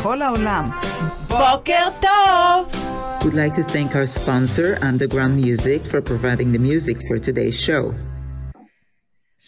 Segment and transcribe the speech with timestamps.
[0.00, 0.64] בכל העולם.
[1.28, 2.72] בוקר טוב!
[3.20, 7.92] We'd like to thank our sponsor, Underground Music, for providing the music for today's show.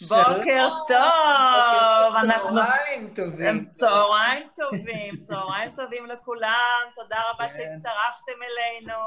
[0.09, 2.15] בוקר טוב!
[2.23, 2.59] אנחנו...
[2.59, 3.65] צהריים טובים.
[3.71, 7.53] צהריים טובים, צהריים טובים לכולם, תודה רבה כן.
[7.53, 8.99] שהצטרפתם אלינו.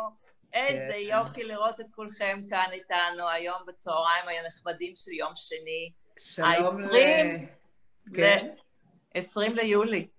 [0.53, 1.17] איזה כן.
[1.19, 5.91] יופי לראות את כולכם כאן איתנו היום בצהריים הנחמדים של יום שני.
[6.19, 6.97] שלום ל...
[8.15, 10.16] כן, ל- 20 ליולי.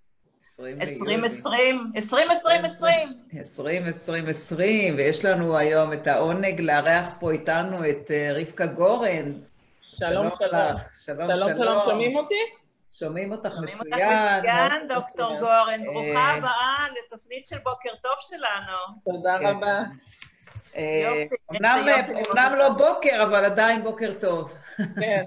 [0.57, 8.65] 20 2020, 2020, 2020, ויש לנו היום את העונג לארח פה איתנו את אה, רבקה
[8.65, 9.31] גורן.
[9.81, 10.49] שלום, שלום.
[10.51, 10.89] לך.
[11.05, 12.35] שלום, שלום, שלום, שומעים אותי?
[12.91, 13.93] שומעים אותך שומעים אותך מצוין.
[13.93, 15.39] מצוין, מאוד דוקטור מצוין.
[15.39, 15.83] גורן.
[15.85, 18.77] ברוכה אה, הבאה לתוכנית של בוקר טוב שלנו.
[19.05, 19.45] תודה כן.
[19.45, 19.81] רבה.
[20.75, 22.77] אה, יופי, אומנם איזה יופי לראות אומנם לא אותך.
[22.77, 24.53] בוקר, אבל עדיין בוקר טוב.
[24.77, 25.23] כן,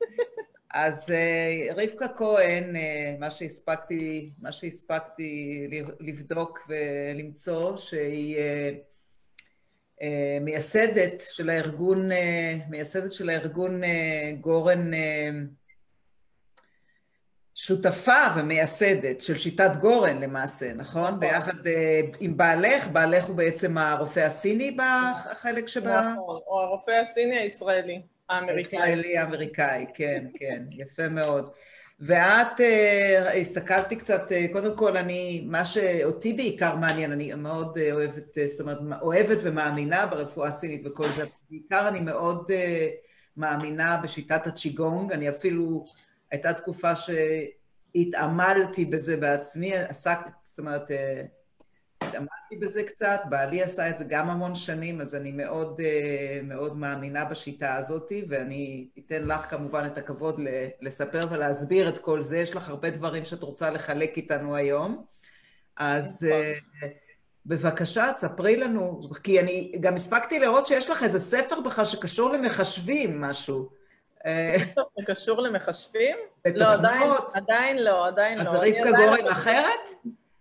[0.74, 5.66] אז אה, רבקה כהן, אה, מה שהספקתי, מה שהספקתי
[6.00, 8.38] לבדוק ולמצוא, שהיא
[10.02, 12.08] אה, מייסדת של הארגון,
[12.68, 13.80] מייסדת של הארגון
[14.40, 14.90] גורן,
[17.54, 21.02] שותפה ומייסדת של שיטת גורן למעשה, נכון?
[21.02, 21.20] נכון.
[21.20, 21.56] ביחד
[22.20, 26.12] עם בעלך, בעלך הוא בעצם הרופא הסיני בחלק שבה...
[26.12, 26.36] נכון.
[26.46, 28.62] או הרופא הסיני הישראלי, האמריקאי.
[28.62, 31.50] הישראלי האמריקאי, כן, כן, יפה מאוד.
[32.00, 37.92] ואת, אה, הסתכלתי קצת, אה, קודם כל, אני, מה שאותי בעיקר מעניין, אני מאוד אה,
[37.92, 42.50] אוהבת, זאת אומרת, אוהבת ומאמינה ברפואה הסינית וכל זה, בעיקר אני מאוד
[43.36, 45.84] מאמינה בשיטת הצ'יגונג, אני אפילו,
[46.30, 50.90] הייתה תקופה שהתעמלתי בזה בעצמי, עסק, זאת אומרת,
[52.02, 56.76] התעמלתי בזה קצת, בעלי עשה את זה גם המון שנים, אז אני מאוד, אה, מאוד
[56.76, 60.40] מאמינה בשיטה הזאת, ואני אתן לך כמובן את הכבוד
[60.80, 62.38] לספר ולהסביר את כל זה.
[62.38, 65.04] יש לך הרבה דברים שאת רוצה לחלק איתנו היום.
[65.76, 66.42] אז נכון.
[66.82, 66.88] אה,
[67.46, 73.20] בבקשה, תספרי לנו, כי אני גם הספקתי לראות שיש לך איזה ספר בכלל שקשור למחשבים,
[73.20, 73.68] משהו.
[74.26, 76.16] אה, זה קשור למחשבים?
[76.54, 78.42] לא, עדיין, לא, עדיין לא.
[78.42, 79.90] אז רבקה עדיין גורן לא- אחרת?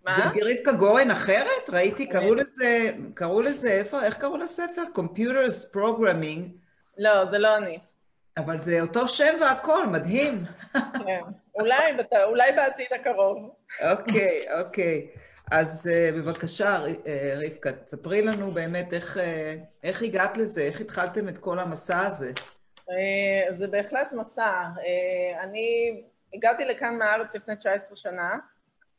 [0.05, 0.16] מה?
[0.16, 1.69] זה רבקה גורן אחרת?
[1.69, 4.83] ראיתי, קראו לזה, קראו לזה, איפה, איך קראו לספר?
[4.95, 6.66] Computers Programming,
[6.97, 7.79] לא, זה לא אני.
[8.38, 10.45] אבל זה אותו שם והכל, מדהים.
[11.05, 11.21] כן.
[11.59, 11.91] אולי
[12.23, 13.49] אולי בעתיד הקרוב.
[13.91, 15.07] אוקיי, אוקיי.
[15.51, 16.77] אז אה, בבקשה,
[17.07, 21.99] אה, רבקה, תספרי לנו באמת איך, אה, איך הגעת לזה, איך התחלתם את כל המסע
[21.99, 22.31] הזה.
[23.53, 24.63] זה בהחלט מסע.
[25.43, 26.01] אני
[26.33, 28.37] הגעתי לכאן מהארץ לפני 19 שנה.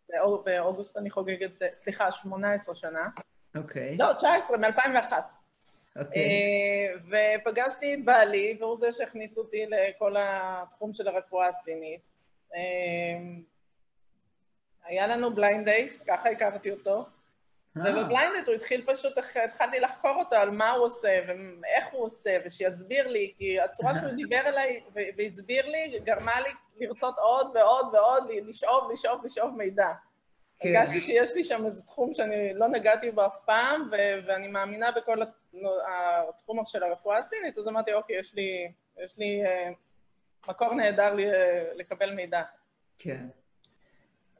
[0.08, 3.08] באוג- באוגוסט אני חוגגת, אה, סליחה, 18 שנה.
[3.56, 5.12] אוקיי, לא, 19, מ-2001.
[5.96, 6.22] אוקיי.
[6.22, 6.94] אה,
[7.40, 12.08] ופגשתי את בעלי, והוא זה שהכניס אותי לכל התחום של הרפואה הסינית.
[12.54, 12.60] אה,
[14.84, 17.06] היה לנו blind date, ככה הכרתי אותו,
[17.76, 19.12] וב blind הוא התחיל פשוט,
[19.44, 24.10] התחלתי לחקור אותו על מה הוא עושה ואיך הוא עושה, ושיסביר לי, כי הצורה שהוא
[24.22, 24.80] דיבר אליי
[25.16, 29.92] והסביר לי, גרמה לי לרצות עוד ועוד ועוד, לשאוב, לשאוב, לשאוב מידע.
[30.58, 30.68] כן.
[30.68, 34.90] הרגשתי שיש לי שם איזה תחום שאני לא נגעתי בו אף פעם, ו- ואני מאמינה
[34.90, 35.54] בכל הת-
[36.28, 38.72] התחום של הרפואה הסינית, אז אמרתי, אוקיי, יש לי,
[39.04, 39.70] יש לי אה,
[40.48, 41.26] מקור נהדר לי,
[41.74, 42.42] לקבל מידע.
[42.98, 43.26] כן.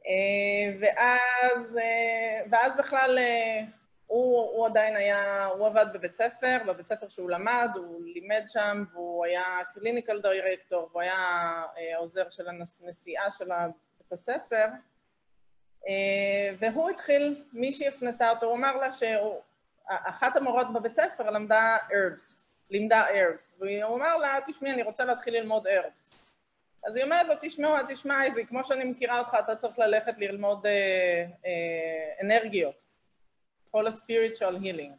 [0.07, 3.61] אה, ואז, אה, ואז בכלל אה,
[4.07, 8.83] הוא, הוא עדיין היה, הוא עבד בבית ספר, בבית ספר שהוא למד, הוא לימד שם,
[8.93, 11.15] והוא היה קליניקל דירקטור, והוא היה
[11.95, 13.45] העוזר של הנשיאה של
[13.99, 14.65] בית הספר.
[16.59, 23.05] והוא התחיל, מישהי הפנתה אותו, הוא אמר לה שאחת המורות בבית ספר למדה herbs, לימדה
[23.07, 26.26] herbs, והוא אמר לה, תשמעי, אני רוצה להתחיל ללמוד herbs.
[26.85, 30.65] אז היא אומרת לו, תשמעו, תשמע, איזי, כמו שאני מכירה אותך, אתה צריך ללכת ללמוד
[30.65, 32.85] אה, אה, אנרגיות.
[33.71, 34.91] כל ה-spiritual healing.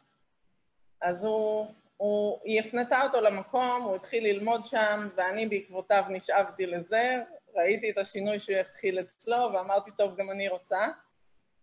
[1.02, 1.66] אז הוא,
[1.96, 7.22] הוא, היא הפנתה אותו למקום, הוא התחיל ללמוד שם, ואני בעקבותיו נשאבתי לזה,
[7.54, 10.88] ראיתי את השינוי שהוא התחיל אצלו, ואמרתי, טוב, גם אני רוצה.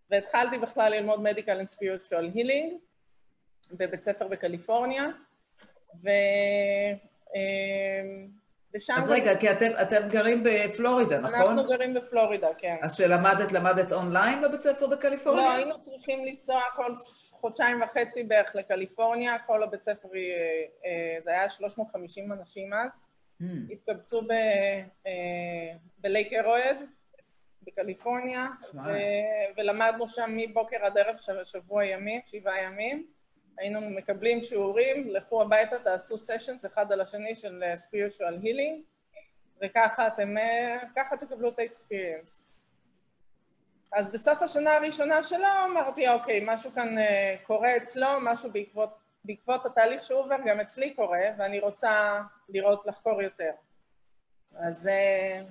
[0.09, 2.73] והתחלתי בכלל ללמוד Medical and Spiritual Healing
[3.71, 5.03] בבית ספר בקליפורניה,
[6.03, 6.09] ו...
[7.35, 8.25] אה.
[8.95, 11.39] אז רגע, כי אתם, אתם גרים בפלורידה, נכון?
[11.41, 12.75] אנחנו גרים בפלורידה, כן.
[12.81, 15.53] אז שלמדת, למדת אונליין בבית ספר לא, בקליפורניה?
[15.53, 16.95] היינו צריכים לנסוע כל
[17.31, 20.21] חודשיים וחצי בערך לקליפורניה, כל הבית ספר, אה,
[20.85, 23.03] אה, זה היה 350 אנשים אז,
[23.41, 24.31] Hmm, התקבצו ב-
[25.07, 25.11] אה,
[25.97, 26.83] בלייק הרואד,
[27.63, 28.47] בקליפורניה.
[28.73, 28.79] ו-
[29.57, 33.05] ולמדנו שם מבוקר עד ערב שבוע ימים, שבעה ימים.
[33.57, 38.81] היינו מקבלים שיעורים, לכו הביתה, תעשו סשנס אחד על השני של אה, spiritual healing,
[39.61, 42.49] וככה אתם, אה, ככה תקבלו את האקספיריאנס.
[43.93, 48.89] אז בסוף השנה הראשונה שלו אמרתי, אוקיי, משהו כאן אה, קורה אצלו, משהו בעקבות,
[49.23, 53.51] בעקבות התהליך שהוא עובר, גם אצלי קורה, ואני רוצה לראות, לחקור יותר.
[54.55, 55.41] אז אה,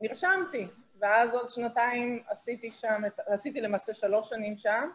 [0.00, 0.66] נרשמתי,
[0.98, 4.90] ואז עוד שנתיים עשיתי שם, עשיתי למעשה שלוש שנים שם,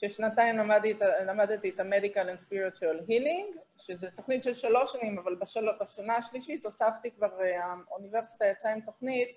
[0.00, 0.94] ששנתיים למדתי,
[1.26, 6.64] למדתי את ה-Medical and Spiritual Healing, שזה תוכנית של שלוש שנים, אבל בשל, בשנה השלישית
[6.64, 9.28] הוספתי כבר, אה, האוניברסיטה יצאה עם תוכנית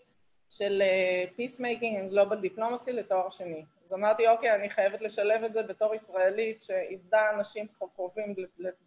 [0.50, 3.66] של אה, Peacemaking and Global Diplomacy לתואר שני.
[3.86, 8.36] אז אמרתי, אוקיי, אני חייבת לשלב את זה בתור ישראלית שאיבדה אנשים קרובים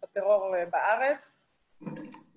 [0.03, 1.33] בטרור אה, בארץ.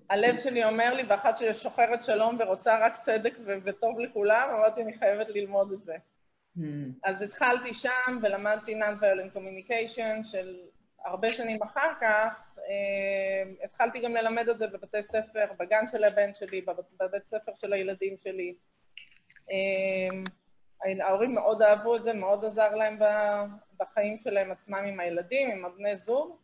[0.09, 3.33] הלב שלי אומר לי, ואחת ששוחרת שלום ורוצה רק צדק
[3.65, 5.95] וטוב לכולם, אמרתי, אני חייבת ללמוד את זה.
[6.59, 6.63] Mm.
[7.03, 10.55] אז התחלתי שם ולמדתי Non-Violent Communication של
[11.05, 12.57] הרבה שנים אחר כך.
[12.57, 16.61] אה, התחלתי גם ללמד את זה בבתי ספר, בגן של הבן שלי,
[16.99, 18.53] בבית ספר של הילדים שלי.
[19.51, 22.99] אה, ההורים מאוד אהבו את זה, מאוד עזר להם
[23.79, 26.37] בחיים שלהם עצמם עם הילדים, עם הבני זוג.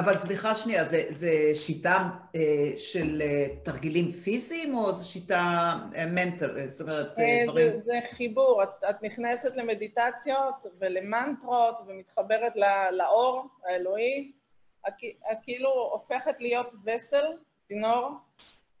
[0.00, 5.74] אבל סליחה שנייה, זה, זה שיטה אה, של אה, תרגילים פיזיים או זו שיטה
[6.08, 7.72] מנטל, אה, זאת אומרת אה, אה, דברים...
[7.72, 14.32] זה, זה חיבור, את, את נכנסת למדיטציות ולמנטרות ומתחברת לא, לאור האלוהי,
[14.88, 14.92] את,
[15.32, 17.26] את כאילו הופכת להיות וסל,
[17.68, 18.10] צינור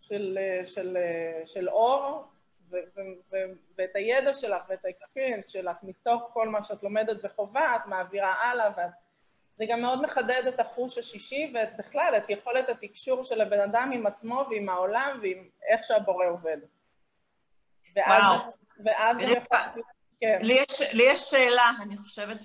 [0.00, 0.96] של, אה, של,
[1.44, 2.24] של אור,
[2.70, 3.00] ו, ו,
[3.32, 3.36] ו,
[3.78, 8.70] ואת הידע שלך ואת האקספיריאנס שלך מתוך כל מה שאת לומדת וחובה, את מעבירה הלאה
[8.76, 9.09] ואת...
[9.60, 14.06] זה גם מאוד מחדד את החוש השישי ובכלל את יכולת התקשור של הבן אדם עם
[14.06, 16.56] עצמו ועם העולם ועם איך שהבורא עובד.
[17.96, 18.52] ואז, וואו.
[18.84, 19.58] ואז גם יכול...
[20.20, 20.38] כן.
[20.42, 22.36] לי יש, לי יש שאלה, אני חושבת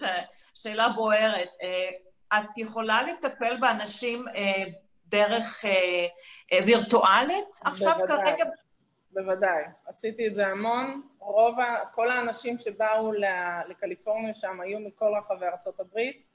[0.54, 1.50] ששאלה בוערת.
[1.62, 1.90] אה,
[2.40, 4.64] את יכולה לטפל באנשים אה,
[5.06, 8.46] דרך אה, וירטואלית עכשיו בוודאי, כרגע?
[9.12, 9.64] בוודאי.
[9.88, 11.02] עשיתי את זה המון.
[11.20, 11.56] רוב,
[11.92, 13.12] כל האנשים שבאו
[13.68, 16.35] לקליפורניה שם היו מכל רחבי ארצות הברית.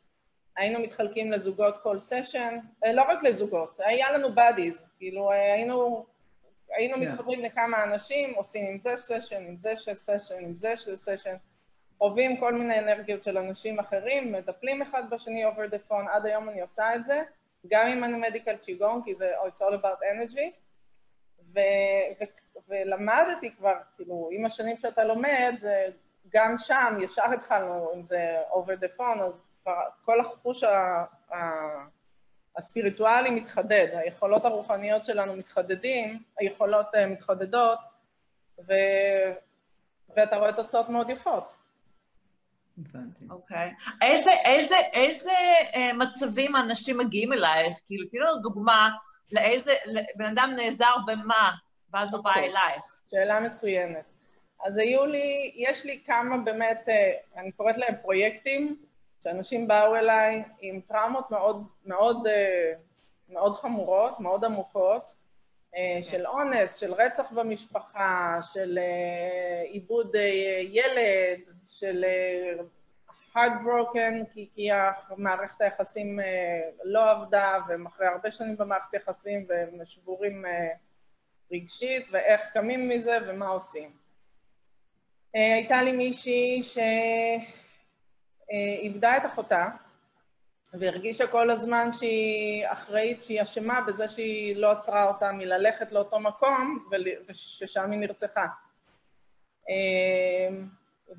[0.57, 6.07] היינו מתחלקים לזוגות כל סשן, אה, לא רק לזוגות, היה לנו buddies, כאילו אה, היינו,
[6.77, 7.01] היינו yeah.
[7.01, 7.09] כן.
[7.13, 11.35] מתחברים לכמה אנשים, עושים עם זה סשן, עם זה סשן, עם זה סשן,
[11.99, 16.49] חווים כל מיני אנרגיות של אנשים אחרים, מטפלים אחד בשני over the phone, עד היום
[16.49, 17.23] אני עושה את זה,
[17.67, 20.51] גם אם אני מדיקל צ'יגון, כי זה oh, it's all about energy,
[21.55, 21.61] ו,
[22.21, 22.25] ו,
[22.69, 25.55] ולמדתי כבר, כאילו, עם השנים שאתה לומד,
[26.33, 29.43] גם שם ישר התחלנו עם זה over the phone, אז
[30.05, 30.65] כל החוש
[32.57, 37.79] הספיריטואלי מתחדד, היכולות הרוחניות שלנו מתחדדים, היכולות אה, מתחדדות,
[38.69, 38.73] ו...
[40.17, 41.55] ואתה רואה תוצאות מאוד יפות.
[42.79, 43.25] הבנתי.
[43.31, 43.71] אוקיי.
[43.71, 43.91] Okay.
[44.03, 45.33] איזה, איזה, איזה
[45.75, 47.79] אה, מצבים אנשים מגיעים אלייך?
[47.87, 48.91] כאילו, תני לנו דוגמה
[49.33, 49.75] לאיזה,
[50.17, 51.51] בן אדם נעזר במה,
[51.93, 52.25] ואז הוא okay.
[52.25, 52.49] בא אוקיי.
[52.49, 53.01] אלייך.
[53.11, 54.05] שאלה מצוינת.
[54.65, 58.77] אז היו לי, יש לי כמה באמת, אה, אני קוראת להם פרויקטים,
[59.23, 62.73] שאנשים באו אליי עם טראומות מאוד, מאוד, אה,
[63.29, 65.15] מאוד חמורות, מאוד עמוקות,
[65.77, 66.03] אה, כן.
[66.03, 70.15] של אונס, של רצח במשפחה, של אה, עיבוד
[70.71, 72.05] ילד, של
[73.35, 74.69] heartbroken, כי, כי
[75.17, 76.19] מערכת היחסים
[76.85, 80.45] לא עבדה, והם אחרי הרבה שנים במערכת יחסים והם שבורים
[81.53, 83.91] רגשית, ואיך קמים מזה ומה עושים.
[85.35, 86.79] הייתה לי מישהי ש...
[88.53, 89.69] אה, איבדה את אחותה,
[90.75, 96.89] והרגישה כל הזמן שהיא אחראית, שהיא אשמה בזה שהיא לא עצרה אותה מללכת לאותו מקום
[97.29, 98.47] וששם היא נרצחה.
[99.69, 100.57] אה,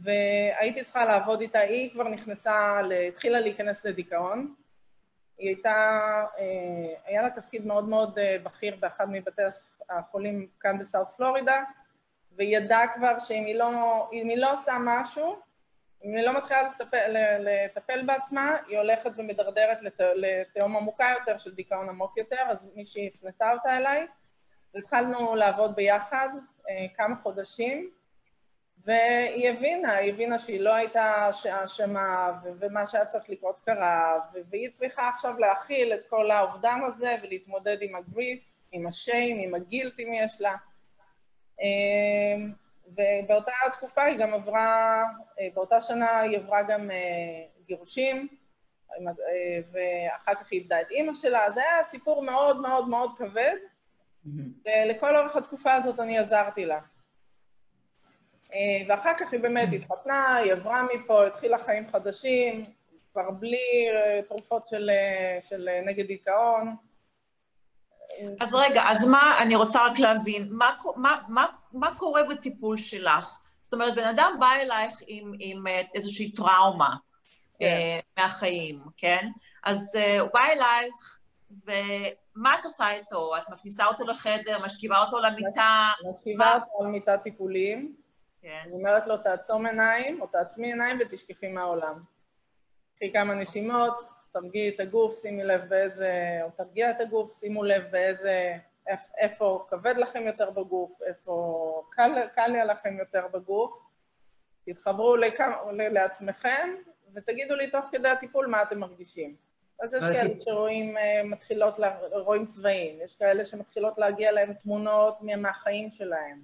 [0.03, 4.53] והייתי צריכה לעבוד איתה, היא כבר נכנסה, התחילה להיכנס לדיכאון.
[5.37, 5.73] היא הייתה,
[6.39, 9.41] אה, היה לה תפקיד מאוד מאוד בכיר באחד מבתי
[9.89, 11.63] החולים כאן בסאוט פלורידה,
[12.31, 13.69] והיא ידעה כבר שאם היא לא,
[14.11, 15.50] היא לא עושה משהו,
[16.03, 21.53] אם היא לא מתחילה לטפל, לטפל בעצמה, היא הולכת ומדרדרת לת, לתהום עמוקה יותר של
[21.55, 24.07] דיכאון עמוק יותר, אז מישהי הפנתה אותה אליי,
[24.73, 26.29] והתחלנו לעבוד ביחד
[26.69, 27.89] אה, כמה חודשים,
[28.85, 31.29] והיא הבינה, היא הבינה שהיא לא הייתה
[31.63, 37.77] אשמה, ומה שהיה צריך לקרות קרה, והיא צריכה עכשיו להכיל את כל האובדן הזה ולהתמודד
[37.81, 40.55] עם הגריף, עם השיים, עם הגילט אם יש לה.
[41.61, 42.45] אה,
[42.91, 45.03] ובאותה תקופה היא גם עברה,
[45.39, 46.97] אה, באותה שנה היא עברה גם אה,
[47.65, 48.27] גירושים,
[48.91, 49.11] אה,
[49.71, 53.55] ואחר כך היא איבדה את אימא שלה, זה היה סיפור מאוד מאוד מאוד כבד,
[54.65, 56.79] ולכל אורך התקופה הזאת אני עזרתי לה.
[58.87, 62.61] ואחר כך היא באמת התחתנה, היא עברה מפה, התחילה חיים חדשים,
[63.11, 63.87] כבר בלי
[64.27, 64.89] תרופות של,
[65.41, 66.75] של נגד דיכאון.
[68.41, 73.37] אז רגע, אז מה, אני רוצה רק להבין, מה, מה, מה, מה קורה בטיפול שלך?
[73.61, 75.63] זאת אומרת, בן אדם בא אלייך עם, עם
[75.95, 76.95] איזושהי טראומה
[77.59, 77.99] כן.
[78.17, 79.27] מהחיים, כן?
[79.63, 81.17] אז הוא בא אלייך,
[81.65, 83.37] ומה את עושה איתו?
[83.37, 85.89] את מכניסה אותו לחדר, משכיבה אותו למיטה?
[86.09, 87.95] משכיבה אותו על מיטת טיפולים.
[88.41, 88.61] כן.
[88.65, 92.03] אני אומרת לו, תעצום עיניים, או תעצמי עיניים ותשכחי מהעולם.
[92.95, 94.01] קחי כמה נשימות,
[94.31, 98.57] תרגיעי את הגוף, שימי לב באיזה, או תרגיע את הגוף, שימו לב באיזה,
[98.87, 103.79] איך, איפה כבד לכם יותר בגוף, איפה קל, קל לי לכם יותר בגוף.
[104.65, 106.75] תתחברו לכמה, לעצמכם
[107.13, 109.35] ותגידו לי תוך כדי הטיפול מה אתם מרגישים.
[109.81, 111.79] אז יש כאלה שרואים, אה, מתחילות,
[112.11, 116.41] רואים צבעים, יש כאלה שמתחילות להגיע להם תמונות מהחיים שלהם.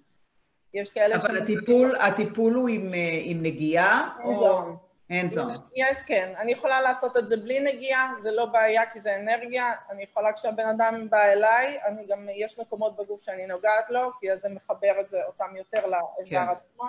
[0.74, 1.64] יש כאלה אבל שמתחילות...
[1.64, 4.18] הטיפול, הטיפול הוא עם, אה, עם נגיעה?
[4.24, 4.87] או...
[5.12, 5.60] hands on.
[5.76, 6.34] יש, כן.
[6.38, 9.74] אני יכולה לעשות את זה בלי נגיעה, זה לא בעיה כי זה אנרגיה.
[9.90, 14.32] אני יכולה, כשהבן אדם בא אליי, אני גם, יש מקומות בגוף שאני נוגעת לו, כי
[14.32, 16.46] אז זה מחבר את זה, אותם יותר לאיבר כן.
[16.52, 16.84] עצמו.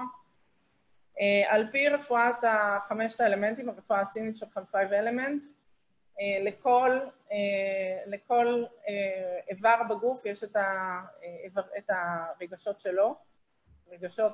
[1.14, 7.33] אה, על פי רפואת החמשת האלמנטים, הרפואה הסינית של ה five element, אה, לכל, אה,
[8.06, 8.88] לכל אה,
[9.50, 13.14] איבר בגוף יש את, ה, אה, את הרגשות שלו,
[13.90, 14.32] רגשות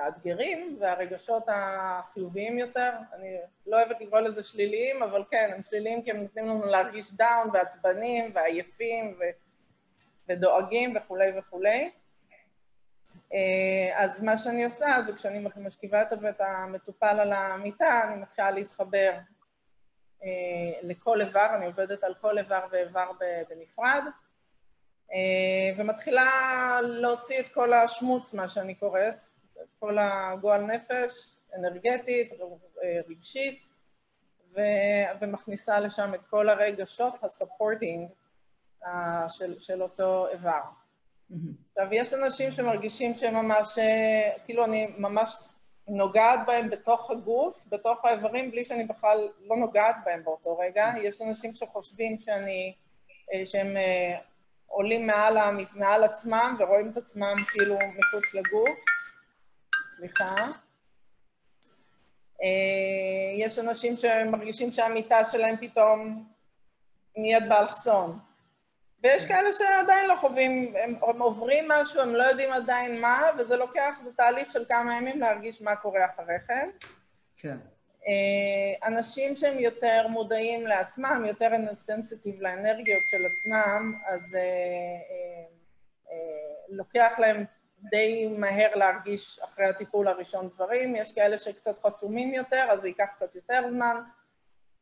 [0.00, 2.90] המאתגרים והרגשות החיוביים יותר.
[3.12, 3.36] אני
[3.66, 7.50] לא אוהבת לקרוא לזה שליליים, אבל כן, הם שליליים כי הם נותנים לנו להרגיש down
[7.52, 9.24] ועצבנים ועייפים ו...
[10.28, 11.90] ודואגים וכולי וכולי.
[13.34, 19.12] אה, אז מה שאני עושה זה כשאני משכיבה את המטופל על המיטה, אני מתחילה להתחבר
[20.22, 20.28] אה,
[20.82, 23.10] לכל איבר, אני עובדת על כל איבר ואיבר
[23.48, 24.02] בנפרד,
[25.12, 25.18] אה,
[25.76, 26.30] ומתחילה
[26.82, 29.22] להוציא את כל השמוץ, מה שאני קוראת,
[29.78, 32.32] כל הגועל נפש, אנרגטית,
[33.08, 33.70] רגשית,
[34.54, 34.60] ו,
[35.20, 38.08] ומכניסה לשם את כל הרגשות הספורטינג
[38.82, 38.88] uh,
[39.28, 40.60] של, של אותו איבר.
[41.68, 45.48] עכשיו, יש אנשים שמרגישים שהם ממש, אה, כאילו אני ממש
[45.88, 50.92] נוגעת בהם בתוך הגוף, בתוך האיברים, בלי שאני בכלל לא נוגעת בהם באותו רגע.
[51.02, 52.74] יש אנשים שחושבים שאני,
[53.32, 54.18] אה, שהם אה,
[54.66, 55.38] עולים מעל,
[55.74, 58.97] מעל עצמם ורואים את עצמם כאילו מחוץ לגוף.
[59.98, 60.34] סליחה.
[62.42, 66.28] אה, יש אנשים שמרגישים שהמיטה שלהם פתאום
[67.16, 68.18] נהיית באלכסון.
[69.02, 73.56] ויש כאלה שעדיין לא חווים, הם, הם עוברים משהו, הם לא יודעים עדיין מה, וזה
[73.56, 76.70] לוקח, זה תהליך של כמה ימים להרגיש מה קורה אחרי כן.
[77.36, 77.56] כן.
[78.06, 85.44] אה, אנשים שהם יותר מודעים לעצמם, יותר סנסיטיב לאנרגיות של עצמם, אז אה, אה,
[86.10, 86.16] אה,
[86.68, 87.44] לוקח להם
[87.82, 93.06] די מהר להרגיש אחרי הטיפול הראשון דברים, יש כאלה שקצת חסומים יותר, אז זה ייקח
[93.14, 94.00] קצת יותר זמן,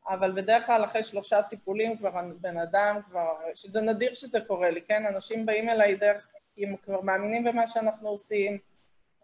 [0.09, 2.11] אבל בדרך כלל אחרי שלושה טיפולים כבר
[2.41, 5.07] בן אדם כבר, שזה נדיר שזה קורה לי, כן?
[5.07, 8.59] אנשים באים אליי דרך, הם כבר מאמינים במה שאנחנו עושים,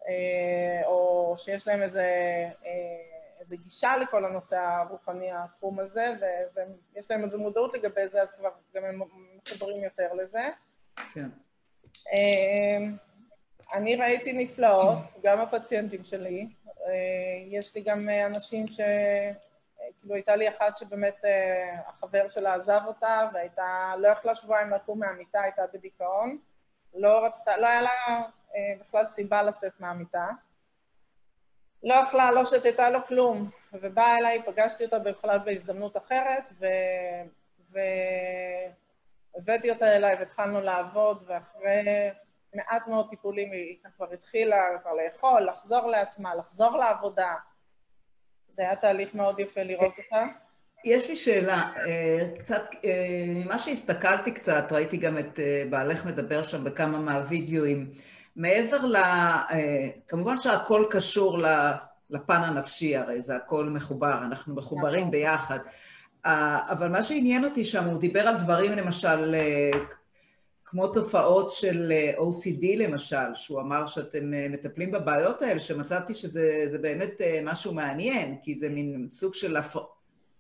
[0.09, 2.05] אה, או שיש להם איזה,
[2.65, 6.15] אה, איזה גישה לכל הנושא הרוחני, התחום הזה,
[6.95, 9.03] ויש להם איזו מודעות לגבי זה, אז כבר גם הם
[9.37, 10.43] מחוברים יותר לזה.
[10.97, 11.29] כן.
[13.73, 16.49] אה, אני ראיתי נפלאות, גם הפציינטים שלי.
[16.87, 16.93] אה,
[17.47, 18.81] יש לי גם אנשים ש...
[19.99, 24.99] כאילו הייתה לי אחת שבאמת אה, החבר שלה עזב אותה והייתה, לא יכלה שבועיים לקום
[24.99, 26.39] מהמיטה, הייתה בדיכאון.
[26.95, 27.91] לא רצתה, לא היה לה
[28.57, 30.29] אה, בכלל סיבה לצאת מהמיטה.
[31.83, 36.67] לא יכלה, לא שתתה לו כלום, ובאה אליי, פגשתי אותה בכלל בהזדמנות אחרת, ו...
[39.35, 42.11] והבאתי אותה אליי והתחלנו לעבוד, ואחרי
[42.55, 47.35] מעט מאוד טיפולים היא כבר התחילה כבר לאכול, לחזור לעצמה, לחזור לעבודה.
[48.53, 50.25] זה היה תהליך מאוד יפה לראות אותה.
[50.85, 56.43] יש לי שאלה, אה, קצת, אה, ממה שהסתכלתי קצת, ראיתי גם את אה, בעלך מדבר
[56.43, 57.91] שם בכמה מהווידאוים,
[58.37, 58.97] מעבר ל...
[60.09, 61.39] כמובן שהכל קשור
[62.11, 65.11] לפן הנפשי, הרי זה הכל מחובר, אנחנו מחוברים נכון.
[65.11, 65.59] ביחד.
[66.71, 69.35] אבל מה שעניין אותי שם, הוא דיבר על דברים, למשל,
[70.73, 76.79] כמו תופעות של אה, OCD למשל, שהוא אמר שאתם אה, מטפלים בבעיות האלה, שמצאתי שזה
[76.83, 79.81] באמת אה, משהו מעניין, כי זה מין סוג של הפר...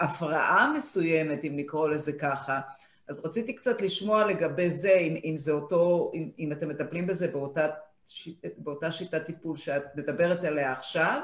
[0.00, 2.60] הפרעה מסוימת, אם נקרא לזה ככה.
[3.08, 7.28] אז רציתי קצת לשמוע לגבי זה, אם, אם זה אותו, אם, אם אתם מטפלים בזה
[7.28, 7.66] באותה,
[8.56, 11.20] באותה שיטת טיפול שאת מדברת עליה עכשיו,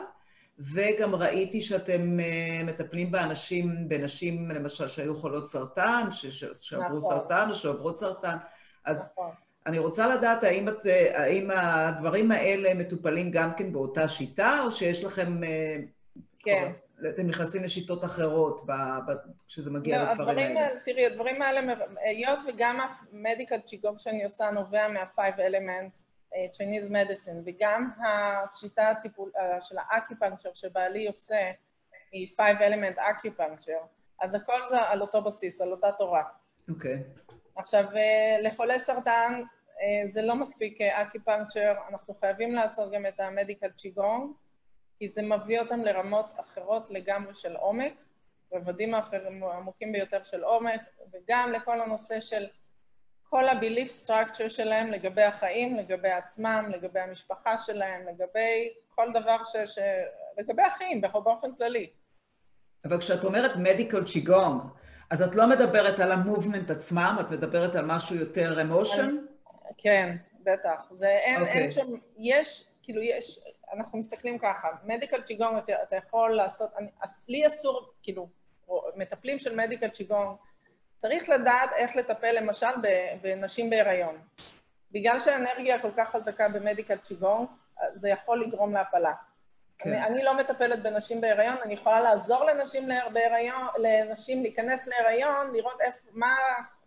[0.59, 2.19] וגם ראיתי שאתם
[2.65, 7.00] מטפלים באנשים, בנשים למשל שהיו חולות סרטן, שעברו נכון.
[7.00, 8.37] סרטן או שעוברות סרטן.
[8.88, 9.30] אז נכון.
[9.66, 15.04] אני רוצה לדעת האם, את, האם הדברים האלה מטופלים גם כן באותה שיטה, או שיש
[15.04, 15.45] לכם...
[15.45, 15.76] אה,
[16.38, 16.73] כן.
[17.09, 18.61] אתם נכנסים לשיטות אחרות
[19.49, 20.66] כשזה מגיע לא, לדברים האלה.
[20.66, 20.80] האלה.
[20.85, 22.80] תראי, הדברים האלה, היות וגם
[23.12, 25.99] המדיקל צ'יגום שאני עושה נובע מה-5 אלמנט,
[26.35, 29.30] Chinese medicine, וגם השיטה הטיפול,
[29.61, 31.50] של האקיפנקצ'ר שבעלי עושה,
[32.12, 33.87] היא five element acupuncture,
[34.23, 36.23] אז הכל זה על אותו בסיס, על אותה תורה.
[36.71, 36.95] אוקיי.
[36.95, 37.27] Okay.
[37.59, 37.85] עכשיו,
[38.43, 39.43] לחולי סרטן
[40.09, 44.33] זה לא מספיק אקיפנקצ'ר, אנחנו חייבים לעשות גם את המדיקל צ'יגונג,
[44.99, 47.93] כי זה מביא אותם לרמות אחרות לגמרי של עומק,
[48.53, 48.95] רבדים
[49.55, 50.81] עמוקים ביותר של עומק,
[51.12, 52.47] וגם לכל הנושא של
[53.31, 59.57] כל ה-belief structure שלהם לגבי החיים, לגבי עצמם, לגבי המשפחה שלהם, לגבי כל דבר ש...
[59.57, 59.79] ש...
[60.38, 61.91] לגבי החיים באופן כללי.
[62.85, 64.62] אבל כשאת אומרת מדיקל צ'יגונג,
[65.11, 69.17] אז את לא מדברת על המובמנט עצמם, את מדברת על משהו יותר אמושן?
[69.79, 70.88] כן, בטח.
[70.91, 71.47] זה אין, okay.
[71.47, 71.71] אין אוקיי.
[71.71, 71.87] שם,
[72.19, 73.41] יש, כאילו יש,
[73.73, 76.88] אנחנו מסתכלים ככה, מדיקל צ'יגונג אתה, אתה יכול לעשות, אני,
[77.29, 78.29] לי אסור, כאילו,
[78.97, 80.37] מטפלים של מדיקל צ'יגונג,
[80.97, 82.67] צריך לדעת איך לטפל למשל
[83.23, 84.19] בנשים בהיריון.
[84.93, 87.49] בגלל שהאנרגיה כל כך חזקה במדיקל צ'יגונג,
[87.95, 89.12] זה יכול לגרום להפלה.
[89.78, 89.90] כן.
[89.90, 95.80] אני, אני לא מטפלת בנשים בהיריון, אני יכולה לעזור לנשים בהיריון, לנשים להיכנס להיריון, לראות
[95.80, 96.35] איך, מה,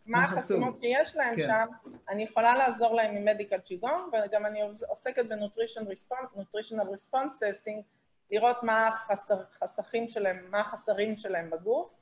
[0.06, 1.42] מה החסימות שיש להם כן.
[1.48, 1.68] שם,
[2.10, 7.84] אני יכולה לעזור להם עם medical צ'יגונג, וגם אני עוסקת ב nutritional response testing,
[8.32, 11.96] לראות מה החסכים שלהם, מה החסרים שלהם בגוף,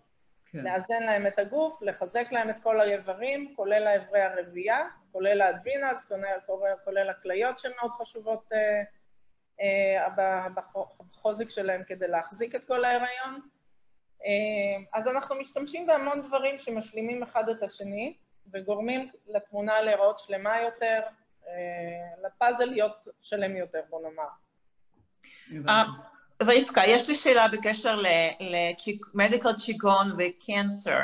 [0.46, 0.60] כן.
[0.60, 6.12] לאזן להם את הגוף, לחזק להם את כל האיברים, כולל האיברי הרבייה, כולל ה adrenals,
[6.46, 8.56] כולל, כולל הכליות שמאוד חשובות uh,
[10.56, 13.40] בחוזק שלהם כדי להחזיק את כל ההיריון.
[14.26, 18.14] אה, אז אנחנו משתמשים בהמון דברים שמשלימים אחד את השני
[18.54, 21.00] וגורמים לתמונה להיראות שלמה יותר,
[21.48, 24.30] אה, לפאזל להיות שלם יותר, בוא נאמר.
[26.42, 28.00] רבקה, יש לי שאלה בקשר
[29.14, 31.00] למדיקל צ'יגון וקנסר.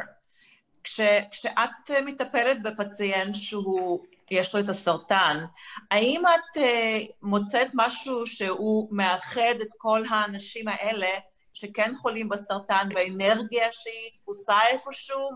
[1.31, 5.45] כשאת מטפלת בפציינט שהוא יש לו את הסרטן,
[5.91, 6.61] האם את uh,
[7.21, 11.07] מוצאת משהו שהוא מאחד את כל האנשים האלה
[11.53, 15.29] שכן חולים בסרטן באנרגיה שהיא תפוסה איפשהו?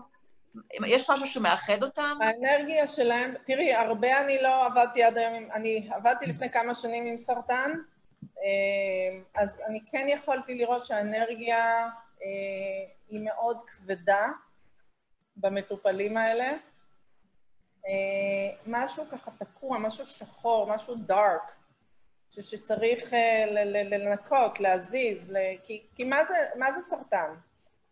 [0.86, 2.18] יש משהו שמאחד אותם?
[2.20, 7.18] האנרגיה שלהם, תראי, הרבה אני לא עבדתי עד היום, אני עבדתי לפני כמה שנים עם
[7.18, 7.70] סרטן,
[8.38, 11.88] אה, אז אני כן יכולתי לראות שהאנרגיה
[12.22, 12.28] אה,
[13.08, 14.28] היא מאוד כבדה
[15.36, 16.52] במטופלים האלה.
[18.66, 21.52] משהו ככה תקוע, משהו שחור, משהו דארק,
[22.30, 23.44] שצריך אה,
[23.84, 27.34] לנקות, להזיז, כי, כי מה, זה, מה זה סרטן?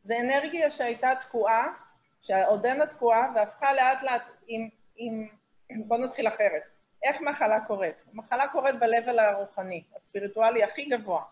[0.03, 1.66] זה אנרגיה שהייתה תקועה,
[2.20, 5.29] שעודנה תקועה, והפכה לאט לאט עם, עם...
[5.87, 6.62] בואו נתחיל אחרת.
[7.03, 8.05] איך מחלה קורית?
[8.12, 11.22] מחלה קורית ב-level הרוחני, הספיריטואלי הכי גבוה.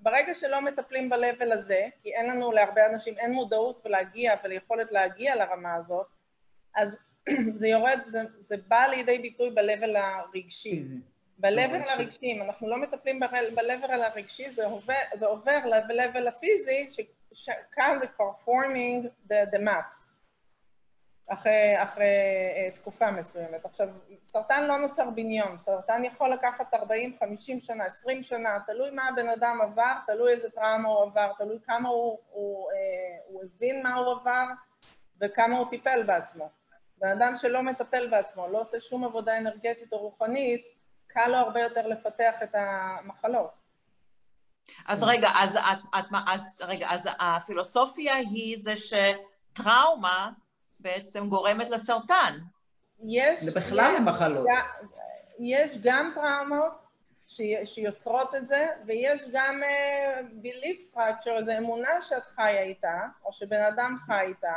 [0.00, 5.34] ברגע שלא מטפלים ב-level הזה, כי אין לנו, להרבה אנשים אין מודעות ולהגיע וליכולת להגיע
[5.34, 6.06] לרמה הזאת,
[6.76, 6.98] אז
[7.60, 10.82] זה יורד, זה, זה בא לידי ביטוי ב-level הרגשי.
[11.38, 16.88] ב-level הרגשי, אם אנחנו לא מטפלים ב-level הרגשי, זה עובר, זה עובר ל-level הפיזי,
[17.32, 20.16] שכאן זה כבר forming the, the mass,
[21.28, 22.06] אחרי, אחרי
[22.72, 23.64] uh, תקופה מסוימת.
[23.64, 23.88] עכשיו,
[24.24, 29.28] סרטן לא נוצר בניון, סרטן יכול לקחת 40, 50 שנה, 20 שנה, תלוי מה הבן
[29.28, 32.74] אדם עבר, תלוי איזה טראומה הוא עבר, תלוי כמה הוא, הוא, uh,
[33.26, 34.44] הוא הבין מה הוא עבר
[35.20, 36.48] וכמה הוא טיפל בעצמו.
[36.98, 40.68] בן אדם שלא מטפל בעצמו, לא עושה שום עבודה אנרגטית או רוחנית,
[41.06, 43.58] קל לו הרבה יותר לפתח את המחלות.
[44.86, 50.30] אז רגע, אז, את, את, אז, רגע, אז הפילוסופיה היא זה שטראומה
[50.80, 52.38] בעצם גורמת לסרטן.
[53.04, 53.40] יש...
[53.40, 54.46] זה בכלל למחלות.
[55.38, 56.86] יש גם טראומות
[57.64, 63.62] שיוצרות את זה, ויש גם uh, belief structure, זו אמונה שאת חיה איתה, או שבן
[63.62, 64.54] אדם חי איתה,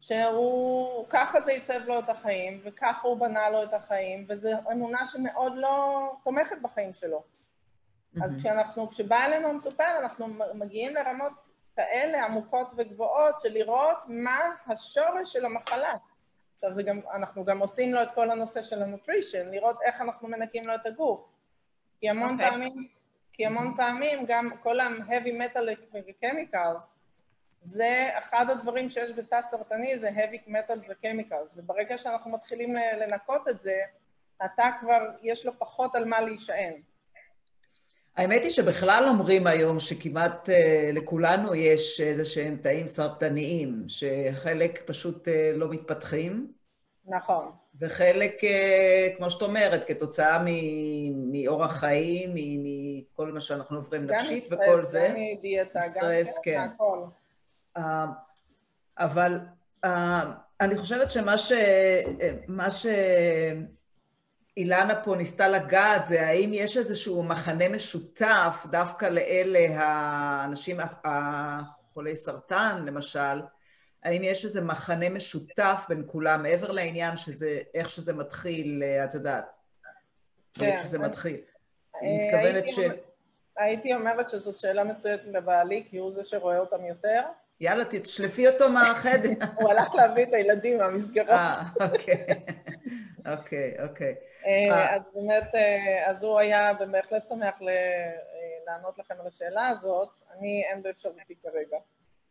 [0.00, 5.06] שהוא, ככה זה ייצב לו את החיים, וככה הוא בנה לו את החיים, וזו אמונה
[5.06, 7.22] שמאוד לא תומכת בחיים שלו.
[8.16, 8.24] Mm-hmm.
[8.24, 15.32] אז כשאנחנו, כשבא אלינו המטופל, אנחנו מגיעים לרמות כאלה עמוקות וגבוהות של לראות מה השורש
[15.32, 15.94] של המחלה.
[16.54, 20.00] עכשיו, זה גם, אנחנו גם עושים לו את כל הנושא של ה nutrition, לראות איך
[20.00, 21.20] אנחנו מנקים לו את הגוף.
[22.00, 22.32] כי המון אוקיי.
[22.32, 22.50] אוקיי.
[22.50, 22.88] פעמים,
[23.32, 26.98] כי המון פעמים גם כל ה heavy metal chemicals,
[27.66, 33.60] זה אחד הדברים שיש בתא סרטני, זה heavy metals ו-chemicals, וברגע שאנחנו מתחילים לנקות את
[33.60, 33.74] זה,
[34.40, 36.72] התא כבר, יש לו פחות על מה להישען.
[38.16, 40.52] האמת היא שבכלל אומרים היום שכמעט uh,
[40.92, 46.52] לכולנו יש איזה שהם תאים סרטניים, שחלק פשוט uh, לא מתפתחים.
[47.06, 47.50] נכון.
[47.80, 50.44] וחלק, uh, כמו שאת אומרת, כתוצאה
[51.16, 55.08] מאורח חיים, מכל מה שאנחנו עוברים נפשית וכל זה.
[55.08, 56.10] גם מסטרס, גם מדיאטה, גם
[56.42, 56.98] כן, הכל.
[57.76, 58.06] אה,
[58.98, 59.40] אבל
[59.86, 59.88] uh,
[60.60, 61.52] אני חושבת שמה ש...
[62.48, 62.86] מה ש...
[64.56, 72.84] אילנה פה ניסתה לגעת, זה האם יש איזשהו מחנה משותף דווקא לאלה האנשים, החולי סרטן
[72.86, 73.42] למשל,
[74.02, 79.44] האם יש איזה מחנה משותף בין כולם, מעבר לעניין שזה, איך שזה מתחיל, את יודעת,
[80.54, 80.64] כן.
[80.64, 81.36] איך שזה מתחיל.
[82.02, 82.78] אני מתכוונת ש...
[83.56, 87.22] הייתי אומרת שזאת שאלה מצוינת לבעלי, כי הוא זה שרואה אותם יותר.
[87.60, 89.30] יאללה, תשלפי אותו מהחדר.
[89.60, 91.30] הוא הלך להביא את הילדים מהמסגרות.
[91.30, 92.26] אה, אוקיי.
[93.26, 94.14] אוקיי, אוקיי.
[94.46, 94.96] אה, אה.
[94.96, 97.54] אז באמת, אה, אז הוא היה בהחלט שמח
[98.66, 100.20] לענות לכם על השאלה הזאת.
[100.38, 101.76] אני, אין באפשרותי כרגע.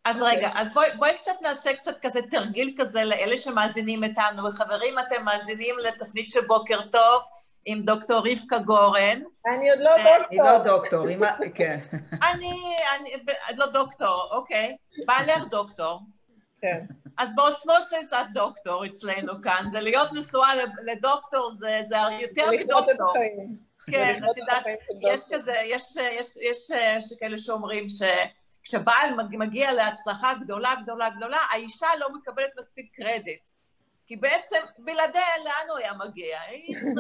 [0.06, 0.26] אז okay.
[0.26, 4.44] רגע, אז בואי, בואי קצת נעשה קצת כזה תרגיל כזה לאלה שמאזינים איתנו.
[4.48, 7.22] וחברים, אתם מאזינים לתפנית של בוקר טוב
[7.66, 9.22] עם דוקטור רבקה גורן.
[9.48, 10.28] אני עוד לא דוקטור.
[10.32, 11.18] היא לא דוקטור, היא
[11.56, 11.78] כן.
[12.32, 13.14] אני, אני,
[13.58, 14.78] לא דוקטור, אוקיי.
[15.06, 16.00] בעלך דוקטור.
[16.62, 16.86] כן.
[17.18, 20.50] אז באוסמוסס את דוקטור אצלנו כאן, זה להיות נשואה
[20.86, 23.14] לדוקטור, זה, זה יותר מדוקטור.
[23.92, 24.66] כן, את יודעת,
[25.02, 31.88] יש כזה, יש, יש, יש, יש כאלה שאומרים שכשבעל מגיע להצלחה גדולה, גדולה, גדולה, האישה
[32.00, 33.48] לא מקבלת מספיק קרדיט.
[34.08, 36.40] כי בעצם בלעדיה לאן הוא היה מגיע?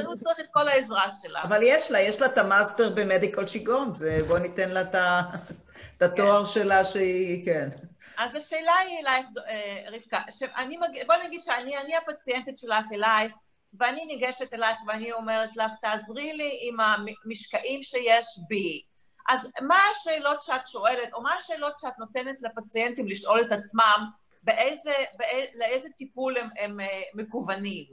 [0.05, 1.43] הוא צריך את כל העזרה שלה.
[1.43, 3.93] אבל יש לה, יש לה את המאסטר במדיקל שיגון,
[4.27, 7.69] בוא ניתן לה את התואר שלה שהיא, כן.
[8.17, 13.33] אז השאלה היא אלייך, אה, רבקה, שאני, בוא נגיד שאני אני הפציינטית שלך אלייך,
[13.79, 18.81] ואני ניגשת אלייך ואני אומרת לך, תעזרי לי עם המשקעים שיש בי.
[19.29, 24.09] אז מה השאלות שאת שואלת, או מה השאלות שאת נותנת לפציינטים לשאול את עצמם,
[24.45, 27.85] באיזה, באיזה, לאיזה טיפול הם, הם אה, מקוונים?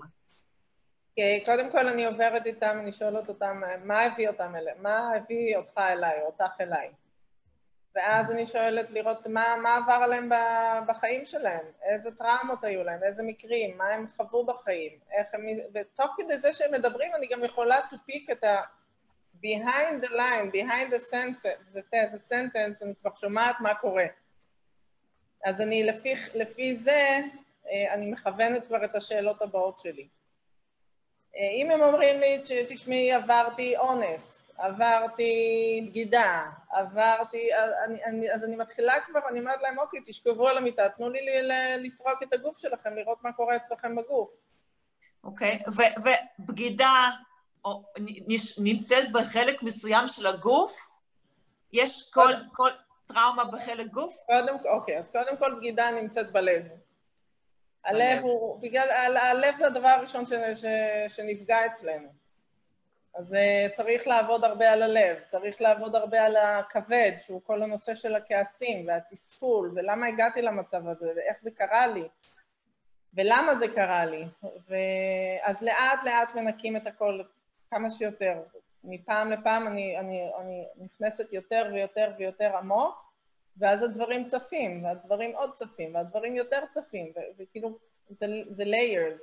[1.45, 4.75] קודם כל אני עוברת איתם, אני שואלת אותם, מה הביא אותם אליי?
[4.79, 6.91] מה הביא אותך אליי או אותך אליי?
[7.95, 10.31] ואז אני שואלת לראות מה, מה עבר עליהם
[10.87, 15.47] בחיים שלהם, איזה טראומות היו להם, איזה מקרים, מה הם חוו בחיים, איך הם...
[15.75, 18.61] ותוך כדי זה שהם מדברים אני גם יכולה to pick את ה...
[19.43, 24.07] behind the line, behind the sentence, the sentence, אני כבר שומעת מה קורה.
[25.45, 27.19] אז אני לפי, לפי זה,
[27.71, 30.09] אה, אני מכוונת כבר את השאלות הבאות שלי.
[31.37, 35.33] אה, אם הם אומרים לי, תשמעי, עברתי אונס, עברתי
[35.87, 37.49] בגידה, עברתי,
[37.85, 41.21] אני, אני, אז אני מתחילה כבר, אני אומרת להם, אוקיי, תשכבו על המיטה, תנו לי
[41.79, 44.31] לסרוק את הגוף שלכם, לראות מה קורה אצלכם בגוף.
[45.25, 45.71] אוקיי, okay.
[46.39, 47.11] ובגידה
[47.65, 47.83] או,
[48.59, 50.93] נמצאת בחלק מסוים של הגוף?
[51.73, 52.71] יש כל, כל
[53.15, 54.17] טראומה בחלק גוף?
[54.27, 56.63] קודם, אוקיי, אז קודם כל בגידה נמצאת בלב.
[57.85, 60.65] הלב הוא, בגלל, הלב זה הדבר הראשון ש, ש,
[61.09, 62.09] שנפגע אצלנו.
[63.15, 67.95] אז uh, צריך לעבוד הרבה על הלב, צריך לעבוד הרבה על הכבד, שהוא כל הנושא
[67.95, 72.09] של הכעסים והתסכול, ולמה הגעתי למצב הזה, ואיך זה קרה לי,
[73.15, 74.25] ולמה זה קרה לי.
[74.43, 77.23] ואז לאט לאט מנקים את הכל
[77.71, 78.43] כמה שיותר.
[78.85, 83.13] מפעם לפעם אני, אני, אני נכנסת יותר ויותר ויותר עמוק,
[83.57, 89.19] ואז הדברים צפים, והדברים עוד צפים, והדברים יותר צפים, וכאילו זה, זה layers,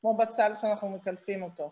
[0.00, 1.70] כמו בצל שאנחנו מקלפים אותו.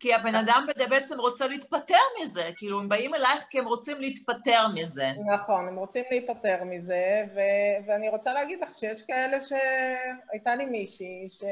[0.00, 4.66] כי הבן אדם בעצם רוצה להתפטר מזה, כאילו הם באים אלייך כי הם רוצים להתפטר
[4.74, 5.06] מזה.
[5.26, 11.28] נכון, הם רוצים להיפטר מזה, ו- ואני רוצה להגיד לך שיש כאלה שהייתה לי מישהי
[11.30, 11.42] ש...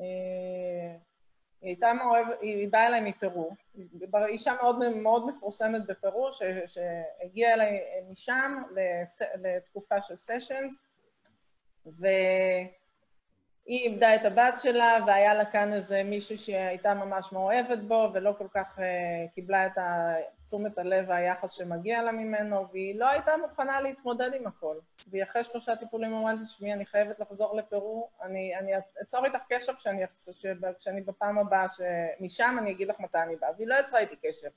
[0.00, 0.96] אה,
[1.64, 3.50] היא הייתה מאוהב, היא באה אליי מפרו,
[4.26, 8.62] אישה מאוד, מאוד מפורסמת בפרו ש, שהגיעה אליי משם
[9.42, 10.86] לתקופה של סשנס
[11.86, 12.06] ו...
[13.66, 18.34] היא איבדה את הבת שלה והיה לה כאן איזה מישהו שהייתה ממש מאוהבת בו ולא
[18.38, 18.82] כל כך uh,
[19.34, 19.78] קיבלה את
[20.44, 24.76] תשומת הלב והיחס שמגיע לה ממנו והיא לא הייתה מוכנה להתמודד עם הכל.
[25.10, 28.72] והיא אחרי שלושה טיפולים אמרה לי, תשמעי, אני חייבת לחזור לפרו, אני, אני
[29.02, 30.02] אצור איתך קשר כשאני,
[30.78, 34.48] כשאני בפעם הבאה, שמשם אני אגיד לך מתי אני באה, והיא לא יצרה איתי קשר.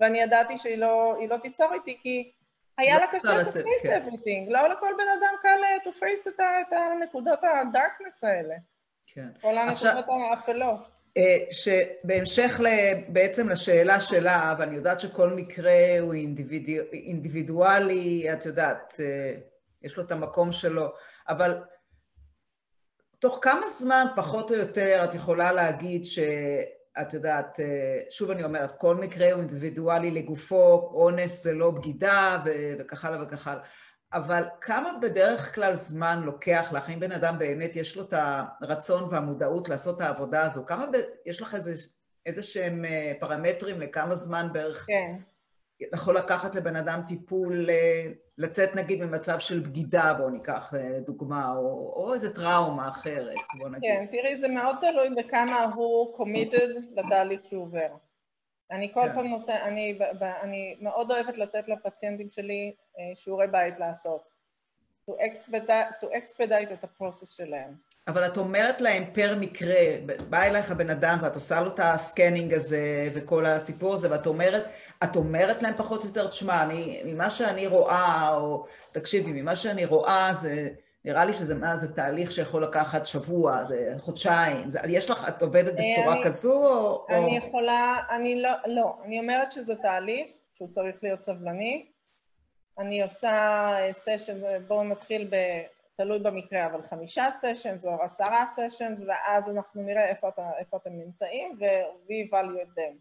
[0.00, 2.32] ואני ידעתי שהיא לא, לא תיצור איתי כי
[2.78, 4.02] היה לה קשה to face כן.
[4.02, 8.54] everything, לא לכל בן אדם קל אה, to face את הנקודות הדארקנס האלה.
[9.06, 9.28] כן.
[9.40, 10.80] כל הנקודות האפלות.
[11.16, 12.60] אה, שבהמשך
[13.08, 16.14] בעצם לשאלה שלה, ואני יודעת שכל מקרה הוא
[16.92, 19.34] אינדיבידואלי, את יודעת, אה,
[19.82, 20.88] יש לו את המקום שלו,
[21.28, 21.62] אבל
[23.18, 26.18] תוך כמה זמן, פחות או יותר, את יכולה להגיד ש...
[27.02, 32.42] את יודעת, אה, שוב אני אומרת, כל מקרה הוא אינדיבידואלי לגופו, אונס זה לא בגידה
[32.78, 33.62] וכך הלאה וכך הלאה.
[34.12, 38.14] אבל כמה בדרך כלל זמן לוקח לך, אם בן אדם באמת יש לו את
[38.60, 40.96] הרצון והמודעות לעשות את העבודה הזו, כמה, ב...
[41.26, 41.72] יש לך איזה,
[42.26, 45.16] איזה שהם אה, פרמטרים לכמה זמן בערך כן.
[45.94, 48.06] יכול לקחת לבן אדם טיפול, אה,
[48.38, 53.68] לצאת נגיד ממצב של בגידה, בואו ניקח אה, דוגמה, או, או איזה טראומה אחרת, בואו
[53.68, 53.90] נגיד.
[53.90, 57.88] כן, תראי, זה מאוד תלוי בכמה הוא committed לתהליך שהוא עובר.
[58.70, 59.14] אני כל כן.
[59.14, 59.98] פעם נותן, אני,
[60.42, 64.38] אני מאוד אוהבת לתת לפציינטים שלי אה, שיעורי בית לעשות.
[65.08, 67.74] to expedite, to expedite את הפרוסס שלהם.
[68.08, 69.76] אבל את אומרת להם פר מקרה,
[70.28, 74.26] בא אלייך הבן אדם ואת עושה לו את ה scanning הזה וכל הסיפור הזה, ואת
[74.26, 74.64] אומרת,
[75.04, 79.84] את אומרת להם פחות או יותר, תשמע, אני, ממה שאני רואה, או תקשיבי, ממה שאני
[79.84, 80.68] רואה זה,
[81.04, 85.42] נראה לי שזה מה, זה תהליך שיכול לקחת שבוע, זה חודשיים, זה, יש לך, את
[85.42, 87.06] עובדת בצורה אני, כזו או...
[87.08, 87.46] אני או...
[87.46, 91.86] יכולה, אני לא, לא, אני אומרת שזה תהליך שהוא צריך להיות סבלני,
[92.78, 95.36] אני עושה session, אה, בואו נתחיל ב...
[95.98, 100.90] תלוי במקרה, אבל חמישה סשנס או עשרה סשנס, ואז אנחנו נראה איפה, אתה, איפה אתם
[100.90, 102.94] נמצאים, ו-we evaluate them.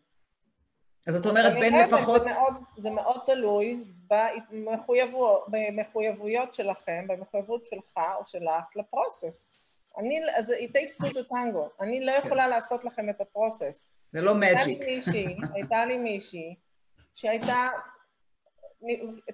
[1.08, 2.22] אז את אומרת בין לפחות...
[2.22, 9.70] זה מאוד, זה מאוד תלוי במחויבו, במחויבויות שלכם, במחויבות שלך או שלך לפרוסס.
[9.98, 11.84] אני, אז it takes two to tango.
[11.84, 12.50] אני לא יכולה כן.
[12.50, 13.90] לעשות לכם את הפרוסס.
[14.12, 14.82] זה לא מג'יק.
[15.54, 16.56] הייתה לי מישהי
[17.16, 17.68] שהייתה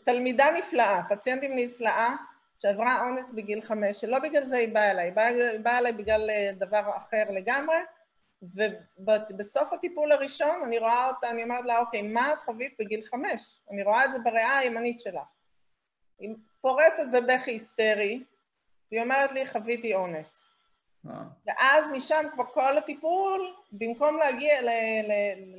[0.03, 2.15] תלמידה נפלאה, פציינטים נפלאה,
[2.63, 6.29] שעברה אונס בגיל חמש, שלא בגלל זה היא באה אליי, היא באה, באה אליי בגלל
[6.29, 7.75] אה, דבר אחר לגמרי,
[8.97, 13.61] ובסוף הטיפול הראשון אני רואה אותה, אני אומרת לה, אוקיי, מה את חווית בגיל חמש?
[13.71, 15.23] אני רואה את זה בריאה הימנית שלה.
[16.19, 18.23] היא פורצת בבכי היסטרי,
[18.91, 20.52] והיא אומרת לי, חוויתי אונס.
[21.09, 21.23] אה.
[21.45, 24.69] ואז משם כבר כל הטיפול, במקום להגיע, ל,
[25.07, 25.11] ל,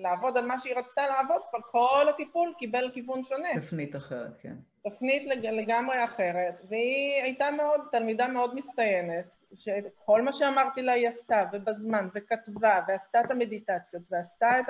[0.03, 3.49] לעבוד על מה שהיא רצתה לעבוד, כבר כל הטיפול קיבל כיוון שונה.
[3.57, 4.55] תפנית אחרת, כן.
[4.83, 11.45] תפנית לגמרי אחרת, והיא הייתה מאוד, תלמידה מאוד מצטיינת, שכל מה שאמרתי לה היא עשתה,
[11.53, 14.67] ובזמן, וכתבה, ועשתה את המדיטציות, ועשתה את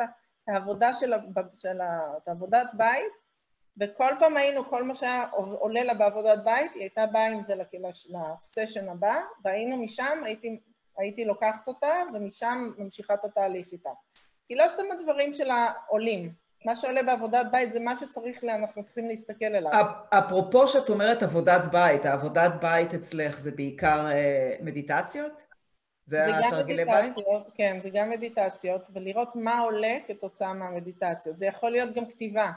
[0.48, 1.12] העבודה של,
[1.54, 1.78] של
[2.16, 3.23] את העבודת בית,
[3.80, 7.54] וכל פעם היינו, כל מה שהיה עולה לה בעבודת בית, היא הייתה באה עם זה
[8.08, 10.60] לסשן הבא, והיינו משם, הייתי,
[10.98, 13.90] הייתי לוקחת אותה, ומשם ממשיכה את התהליך איתה.
[14.48, 16.32] כי לא סתם הדברים של העולים,
[16.64, 19.84] מה שעולה בעבודת בית זה מה שצריך, אנחנו צריכים להסתכל עליו.
[20.10, 25.32] אפרופו שאת אומרת עבודת בית, העבודת בית אצלך זה בעיקר אה, מדיטציות?
[26.06, 27.14] זה, זה התרגילי בית?
[27.54, 31.38] כן, זה גם מדיטציות, ולראות מה עולה כתוצאה מהמדיטציות.
[31.38, 32.50] זה יכול להיות גם כתיבה.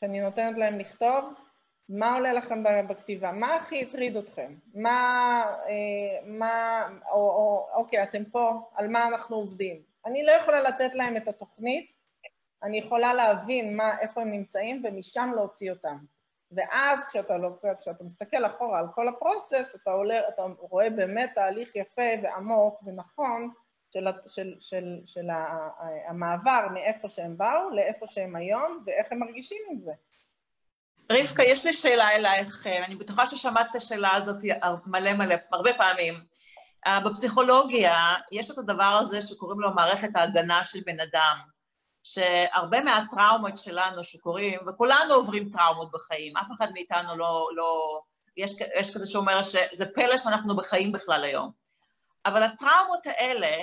[0.00, 1.34] שאני נותנת להם לכתוב,
[1.88, 3.32] מה עולה לכם בכתיבה?
[3.32, 4.54] מה הכי הטריד אתכם?
[4.74, 9.82] מה, אה, מה, או, או אוקיי, אתם פה, על מה אנחנו עובדים?
[10.06, 11.92] אני לא יכולה לתת להם את התוכנית,
[12.62, 15.98] אני יכולה להבין מה, איפה הם נמצאים ומשם להוציא אותם.
[16.52, 21.76] ואז כשאתה, לא, כשאתה מסתכל אחורה על כל הפרוסס, אתה, עולה, אתה רואה באמת תהליך
[21.76, 23.50] יפה ועמוק ונכון
[23.92, 25.26] של, של, של, של
[26.08, 29.92] המעבר מאיפה שהם באו לאיפה שהם היום ואיך הם מרגישים עם זה.
[31.12, 34.36] רבקה, יש לי שאלה אלייך, אני בטוחה ששמעת את השאלה הזאת
[34.86, 36.14] מלא מלא, הרבה פעמים.
[37.04, 41.38] בפסיכולוגיה יש את הדבר הזה שקוראים לו מערכת ההגנה של בן אדם.
[42.04, 48.00] שהרבה מהטראומות שלנו שקורים, וכולנו עוברים טראומות בחיים, אף אחד מאיתנו לא, לא
[48.36, 51.50] יש, יש כזה שאומר שזה פלא שאנחנו בחיים בכלל היום.
[52.26, 53.56] אבל הטראומות האלה,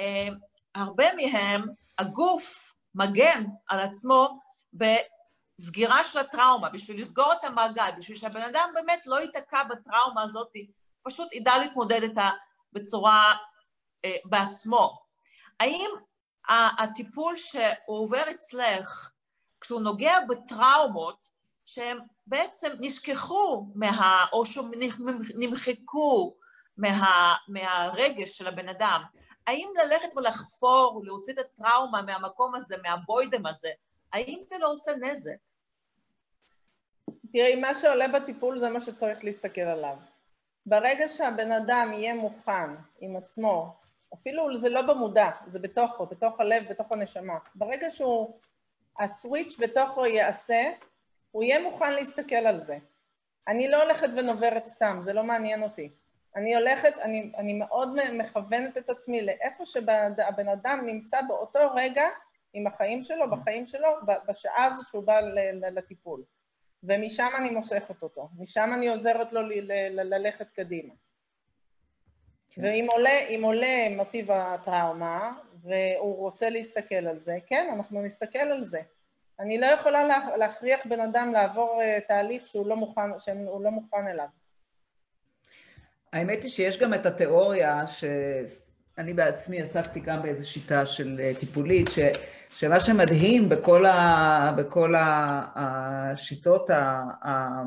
[0.00, 0.28] אה,
[0.74, 1.66] הרבה מהם,
[1.98, 4.40] הגוף מגן על עצמו
[4.72, 10.52] בסגירה של הטראומה, בשביל לסגור את המעגל, בשביל שהבן אדם באמת לא ייתקע בטראומה הזאת,
[11.02, 12.30] פשוט ידע להתמודד איתה
[12.72, 13.34] בצורה,
[14.04, 14.98] אה, בעצמו.
[15.60, 15.90] האם
[16.78, 19.10] הטיפול שהוא עובר אצלך,
[19.60, 21.28] כשהוא נוגע בטראומות
[21.66, 24.26] שהם בעצם נשכחו מה...
[24.32, 26.36] או שנמחקו
[26.76, 29.02] מה, מהרגש של הבן אדם,
[29.46, 33.70] האם ללכת ולחפור, להוציא את הטראומה מהמקום הזה, מהבוידם הזה,
[34.12, 35.36] האם זה לא עושה נזק?
[37.32, 39.96] תראי, מה שעולה בטיפול זה מה שצריך להסתכל עליו.
[40.66, 43.76] ברגע שהבן אדם יהיה מוכן עם עצמו
[44.14, 47.38] אפילו זה לא במודע, זה בתוכו, בתוך הלב, בתוך הנשמה.
[47.54, 48.40] ברגע שהוא,
[48.98, 50.70] הסוויץ' בתוכו יעשה,
[51.30, 52.78] הוא יהיה מוכן להסתכל על זה.
[53.48, 55.90] אני לא הולכת ונוברת סתם, זה לא מעניין אותי.
[56.36, 62.04] אני הולכת, אני, אני מאוד מכוונת את עצמי לאיפה שהבן אדם נמצא באותו רגע
[62.52, 63.88] עם החיים שלו, בחיים שלו,
[64.28, 65.20] בשעה הזאת שהוא בא
[65.72, 66.22] לטיפול.
[66.82, 69.40] ומשם אני מושכת אותו, משם אני עוזרת לו
[69.90, 70.94] ללכת קדימה.
[72.50, 72.62] כן.
[72.64, 78.80] ואם עולה, עולה מוטיב הטראומה והוא רוצה להסתכל על זה, כן, אנחנו נסתכל על זה.
[79.40, 84.08] אני לא יכולה להכריח בן אדם לעבור אה, תהליך שהוא לא מוכן, שהוא לא מוכן
[84.08, 84.26] אליו.
[86.12, 91.88] האמת היא שיש גם את התיאוריה שאני בעצמי עסקתי גם באיזו שיטה של אה, טיפולית,
[91.88, 91.98] ש...
[92.50, 97.62] שמה שמדהים בכל, ה, בכל ה, השיטות ה, ה,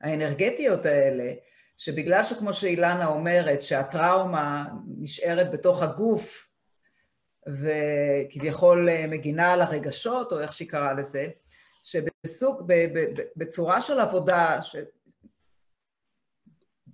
[0.00, 1.32] האנרגטיות האלה,
[1.76, 4.64] שבגלל שכמו שאילנה אומרת, שהטראומה
[4.98, 6.48] נשארת בתוך הגוף
[7.48, 11.26] וכביכול מגינה על הרגשות, או איך שהיא קראה לזה,
[11.82, 12.72] שבסוג,
[13.36, 14.62] בצורה של עבודה,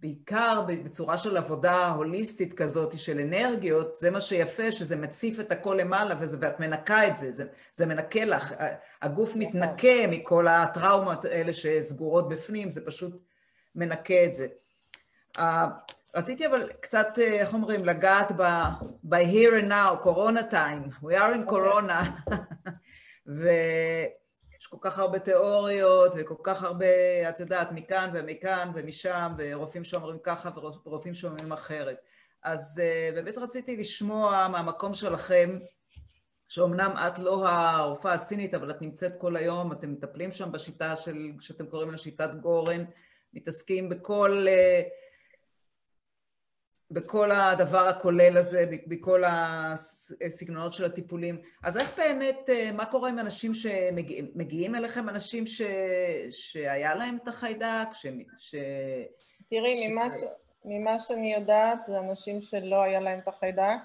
[0.04, 5.76] בעיקר בצורה של עבודה הוליסטית כזאת של אנרגיות, זה מה שיפה, שזה מציף את הכל
[5.80, 8.54] למעלה וזה, ואת מנקה את זה, זה, זה מנקה לך,
[9.02, 9.42] הגוף נכון.
[9.42, 13.22] מתנקה מכל הטראומות האלה שסגורות בפנים, זה פשוט
[13.74, 14.46] מנקה את זה.
[16.14, 18.68] רציתי אבל קצת, uh, איך אומרים, לגעת ב-
[19.10, 22.30] by here and now, קורונה time, we are in corona,
[23.38, 23.48] ו...
[24.64, 26.86] יש כל כך הרבה תיאוריות וכל כך הרבה,
[27.28, 30.50] את יודעת, מכאן ומכאן ומשם, ורופאים שאומרים ככה
[30.84, 31.96] ורופאים שאומרים אחרת.
[32.42, 35.58] אז אה, באמת רציתי לשמוע מהמקום שלכם,
[36.48, 41.32] שאומנם את לא הרופאה הסינית, אבל את נמצאת כל היום, אתם מטפלים שם בשיטה של,
[41.40, 42.84] שאתם קוראים לה שיטת גורן,
[43.34, 44.46] מתעסקים בכל...
[44.46, 45.03] Uh,
[46.94, 51.42] בכל הדבר הכולל הזה, בכל הסגנונות של הטיפולים.
[51.62, 55.62] אז איך באמת, אה, מה קורה עם אנשים שמגיעים אליכם, אנשים ש...
[56.30, 57.88] שהיה להם את החיידק?
[57.92, 58.06] ש...
[58.38, 58.54] ש...
[59.46, 59.90] תראי, ש...
[59.90, 60.20] ממה, ש...
[60.64, 63.78] ממה שאני יודעת, זה אנשים שלא היה להם את החיידק.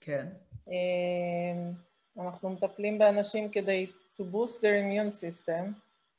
[0.00, 0.26] כן.
[0.68, 5.64] אה, אנחנו מטפלים באנשים כדי to boost their immune system,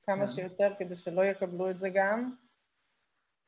[0.03, 0.33] כמה כן.
[0.33, 2.35] שיותר, כדי שלא יקבלו את זה גם.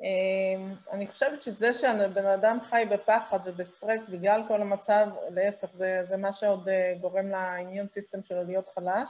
[0.01, 6.17] אמ, אני חושבת שזה שהבן אדם חי בפחד ובסטרס בגלל כל המצב, להפך, זה, זה
[6.17, 9.09] מה שעוד אה, גורם לאימיון סיסטם שלו להיות חלש,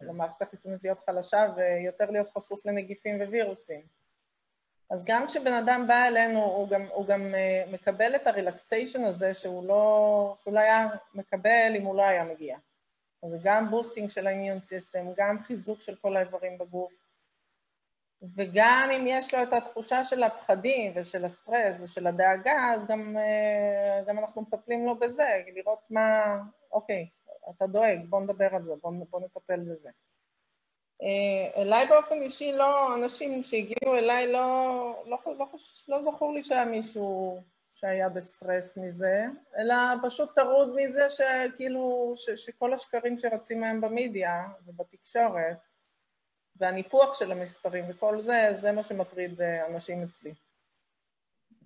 [0.00, 3.82] למערכת החיסונית להיות חלשה ויותר להיות חשוף לנגיפים ווירוסים.
[4.90, 9.34] אז גם כשבן אדם בא אלינו, הוא גם, הוא גם אה, מקבל את הרילקסיישן הזה
[9.34, 12.58] שהוא לא, שהוא לא היה מקבל אם הוא לא היה מגיע.
[13.22, 17.05] אז גם boosting של ה immune system, גם חיזוק של כל האיברים בגוף.
[18.34, 24.02] וגם אם יש לו את התחושה של הפחדים ושל הסטרס ושל הדאגה, אז גם, אה,
[24.06, 26.38] גם אנחנו מטפלים לו בזה, לראות מה,
[26.72, 27.08] אוקיי,
[27.50, 29.90] אתה דואג, בוא נדבר על זה, בוא, בוא נטפל בזה.
[31.02, 35.46] אה, אליי באופן אישי, לא, אנשים שהגיעו אליי, לא, לא, לא,
[35.88, 37.40] לא, זכור לי שהיה מישהו
[37.74, 39.24] שהיה בסטרס מזה,
[39.58, 45.56] אלא פשוט טרוד מזה שכאילו, ש, שכל השקרים שרצים מהם במדיה ובתקשורת,
[46.58, 50.34] והניפוח של המספרים וכל זה, זה מה שמטריד אה, אנשים אצלי.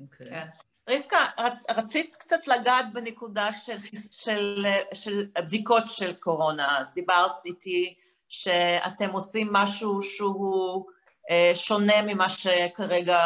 [0.01, 0.29] אוקיי.
[0.29, 0.47] כן.
[0.89, 3.77] רבקה, רצ, רצית קצת לגעת בנקודה של,
[4.11, 6.85] של, של בדיקות של קורונה.
[6.95, 7.95] דיברת איתי
[8.29, 10.87] שאתם עושים משהו שהוא
[11.31, 13.21] אה, שונה ממה שכרגע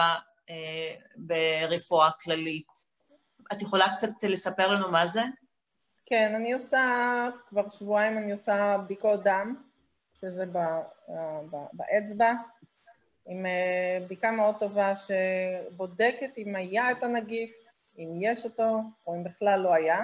[0.51, 2.95] אה, ברפואה כללית.
[3.53, 5.23] את יכולה קצת לספר לנו מה זה?
[6.07, 9.55] כן, אני עושה, כבר שבועיים אני עושה בדיקות דם.
[10.25, 10.45] שזה
[11.73, 12.33] באצבע,
[13.27, 19.25] עם אה, בדיקה מאוד טובה שבודקת אם היה את הנגיף, אם יש אותו, או אם
[19.25, 20.01] בכלל לא היה.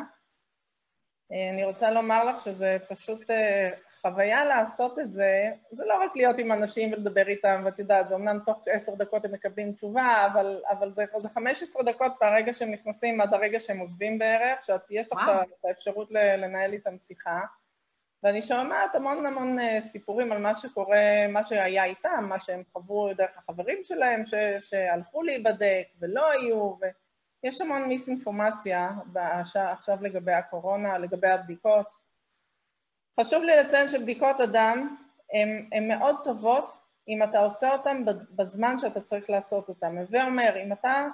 [1.33, 6.11] אה, אני רוצה לומר לך שזה פשוט אה, חוויה לעשות את זה, זה לא רק
[6.17, 10.27] להיות עם אנשים ולדבר איתם, ואת יודעת, זה אמנם תוך עשר דקות הם מקבלים תשובה,
[10.33, 15.13] אבל, אבל זה, זה 15 דקות מהרגע שהם נכנסים עד הרגע שהם עוזבים בערך, שיש
[15.13, 17.41] לך את האפשרות לנהל איתם שיחה.
[18.23, 23.15] ואני שומעת המון המון אה, סיפורים על מה שקורה, מה שהיה איתם, מה שהם חוו
[23.15, 26.75] דרך החברים שלהם, ש, שהלכו להיבדק ולא היו,
[27.45, 28.91] ויש המון מיסאינפורמציה
[29.55, 31.87] עכשיו לגבי הקורונה, לגבי הבדיקות.
[33.21, 34.97] חשוב לי לציין שבדיקות הדם
[35.73, 36.73] הן מאוד טובות
[37.09, 39.99] אם אתה עושה אותן בזמן שאתה צריך לעשות אותן.
[39.99, 41.07] הווה אומר, אם אתה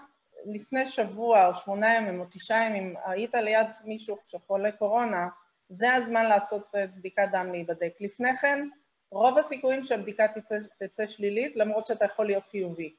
[0.47, 5.29] לפני שבוע או שמונה ימים או תשעה ימים היית ליד מישהו שחולה קורונה,
[5.69, 7.93] זה הזמן לעשות בדיקת דם להיבדק.
[8.01, 8.69] לפני כן,
[9.11, 12.95] רוב הסיכויים שהבדיקה תצא, תצא שלילית, למרות שאתה יכול להיות חיובי.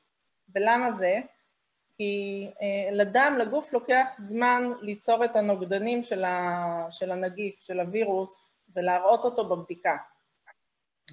[0.55, 1.19] ולמה זה?
[1.97, 8.53] כי אה, לדם, לגוף לוקח זמן ליצור את הנוגדנים של, ה, של הנגיף, של הווירוס,
[8.75, 9.97] ולהראות אותו בבדיקה.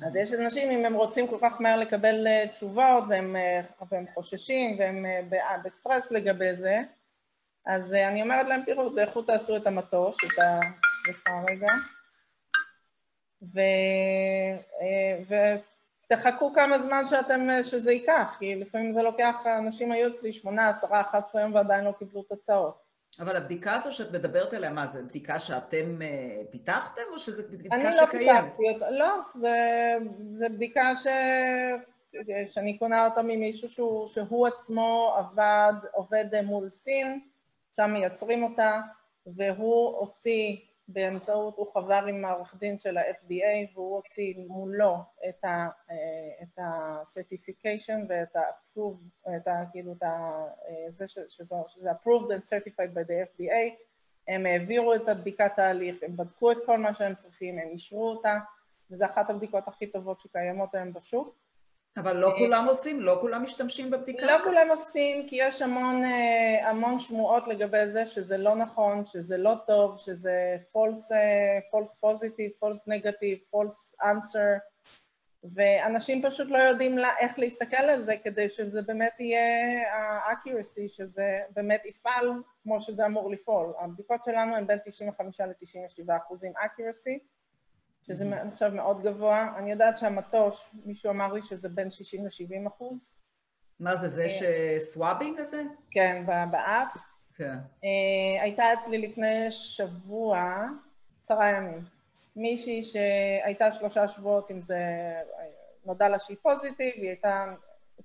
[0.06, 3.60] אז יש אנשים, אם הם רוצים כל כך מהר לקבל אה, תשובות, והם, אה,
[3.90, 6.82] והם חוששים, והם אה, בסטרס לגבי זה,
[7.66, 10.38] אז אני אומרת להם, תראו, לכו תעשו את המטוש, את.
[11.04, 11.72] סליחה רגע.
[13.42, 13.60] ו...
[14.80, 15.58] אה,
[16.06, 21.00] ותחכו כמה זמן שאתם, שזה ייקח, כי לפעמים זה לוקח, אנשים היו אצלי שמונה, עשרה,
[21.00, 22.84] אחת עשרה יום ועדיין לא קיבלו תוצאות.
[23.20, 27.76] אבל הבדיקה הזו שאת מדברת עליה, מה, זו בדיקה שאתם אה, פיתחתם, או שזו בדיקה
[27.76, 28.14] אני שקיימת?
[28.14, 29.14] אני לא פיתחתי אותה, לא,
[30.34, 31.06] זו בדיקה ש...
[32.50, 37.20] שאני קונה אותה ממישהו שהוא, שהוא עצמו עבד, עובד מול סין,
[37.76, 38.80] שם מייצרים אותה,
[39.26, 40.56] והוא הוציא
[40.88, 44.96] באמצעות, הוא חבר עם העורך דין של ה-FDA והוא הוציא מולו
[45.28, 45.44] את
[46.58, 49.64] ה-certification ואת ה-approved, את ה...
[49.72, 50.44] כאילו את ה...
[50.88, 53.84] זה שזה approved and certified by the FDA,
[54.28, 58.38] הם העבירו את הבדיקת תהליך, הם בדקו את כל מה שהם צריכים, הם אישרו אותה,
[58.90, 61.43] וזו אחת הבדיקות הכי טובות שקיימות היום בשוק.
[61.96, 64.46] אבל לא כולם עושים, לא כולם משתמשים בבדיקה לא הזאת.
[64.46, 69.36] לא כולם עושים, כי יש המון, אה, המון שמועות לגבי זה שזה לא נכון, שזה
[69.36, 74.60] לא טוב, שזה false, אה, false positive, false negative, false answer,
[75.54, 81.40] ואנשים פשוט לא יודעים לה, איך להסתכל על זה כדי שזה באמת יהיה ה-accuracy, שזה
[81.50, 82.30] באמת יפעל
[82.62, 83.72] כמו שזה אמור לפעול.
[83.78, 87.18] הבדיקות שלנו הן בין 95 ל-97 אחוזים accuracy,
[88.06, 88.42] שזה.
[88.52, 89.54] עכשיו מאוד גבוה.
[89.58, 93.12] אני יודעת שהמטוש, מישהו אמר לי שזה בין 60 ל-70 אחוז.
[93.80, 95.62] מה זה, זה אה, שסוואבינג הזה?
[95.90, 96.96] כן, באף.
[97.34, 97.54] כן.
[97.84, 100.64] אה, הייתה אצלי לפני שבוע,
[101.22, 101.84] עשרה ימים,
[102.36, 104.78] מישהי שהייתה שלושה שבועות אם זה,
[105.84, 107.54] נודע לה שהיא פוזיטיב, היא הייתה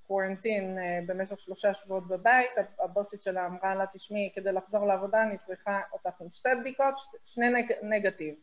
[0.07, 2.49] קוורנטין אה, במשך שלושה שבועות בבית,
[2.83, 6.95] הבוסית שלה אמרה לה, תשמעי, כדי לחזור לעבודה אני צריכה אותך עם שתי בדיקות,
[7.25, 8.35] שני נג, נגטיב.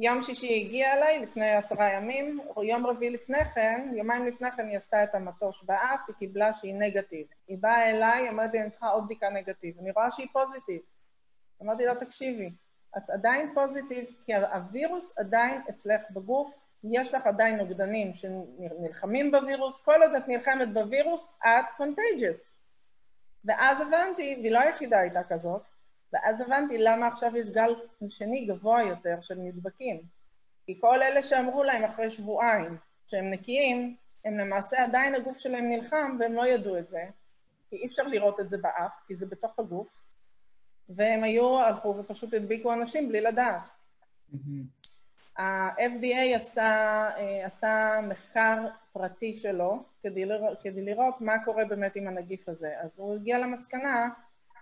[0.00, 4.68] יום שישי הגיע אליי לפני עשרה ימים, או יום רביעי לפני כן, יומיים לפני כן
[4.68, 7.26] היא עשתה את המטוש באף, היא קיבלה שהיא נגטיב.
[7.48, 9.78] היא באה אליי, היא אמרת לי, אני צריכה עוד בדיקה נגטיב.
[9.78, 10.80] אני רואה שהיא פוזיטיב.
[11.62, 12.50] אמרתי לה, תקשיבי,
[12.96, 20.02] את עדיין positive, כי הווירוס עדיין אצלך בגוף, יש לך עדיין נוגדנים שנלחמים בווירוס, כל
[20.02, 22.54] עוד את נלחמת בווירוס, את contagious.
[23.44, 25.62] ואז הבנתי, והיא לא היחידה הייתה כזאת,
[26.12, 27.74] ואז הבנתי למה עכשיו יש גל
[28.08, 30.00] שני גבוה יותר של נדבקים.
[30.66, 36.16] כי כל אלה שאמרו להם אחרי שבועיים שהם נקיים, הם למעשה עדיין הגוף שלהם נלחם
[36.20, 37.04] והם לא ידעו את זה,
[37.70, 39.88] כי אי אפשר לראות את זה באף, כי זה בתוך הגוף,
[40.88, 43.68] והם היו, הלכו ופשוט הדביקו אנשים בלי לדעת.
[45.38, 46.70] ה-FDA עשה,
[47.16, 52.80] אה, עשה מחקר פרטי שלו כדי, לראות, כדי לראות מה קורה באמת עם הנגיף הזה.
[52.80, 54.08] אז הוא הגיע למסקנה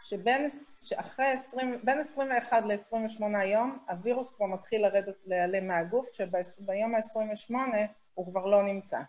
[0.01, 0.47] שבין
[0.81, 7.55] שאחרי 20, בין 21 ל-28 יום הווירוס כבר מתחיל לרדת, להיעלם מהגוף, שביום ה-28
[8.15, 9.01] הוא כבר לא נמצא.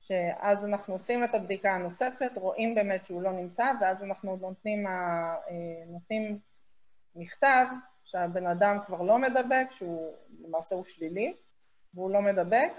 [0.00, 5.34] שאז אנחנו עושים את הבדיקה הנוספת, רואים באמת שהוא לא נמצא, ואז אנחנו נותנים, אה,
[5.86, 6.38] נותנים
[7.16, 7.66] מכתב
[8.04, 11.34] שהבן אדם כבר לא מדבק, שהוא למעשה הוא שלילי,
[11.94, 12.72] והוא לא מדבק,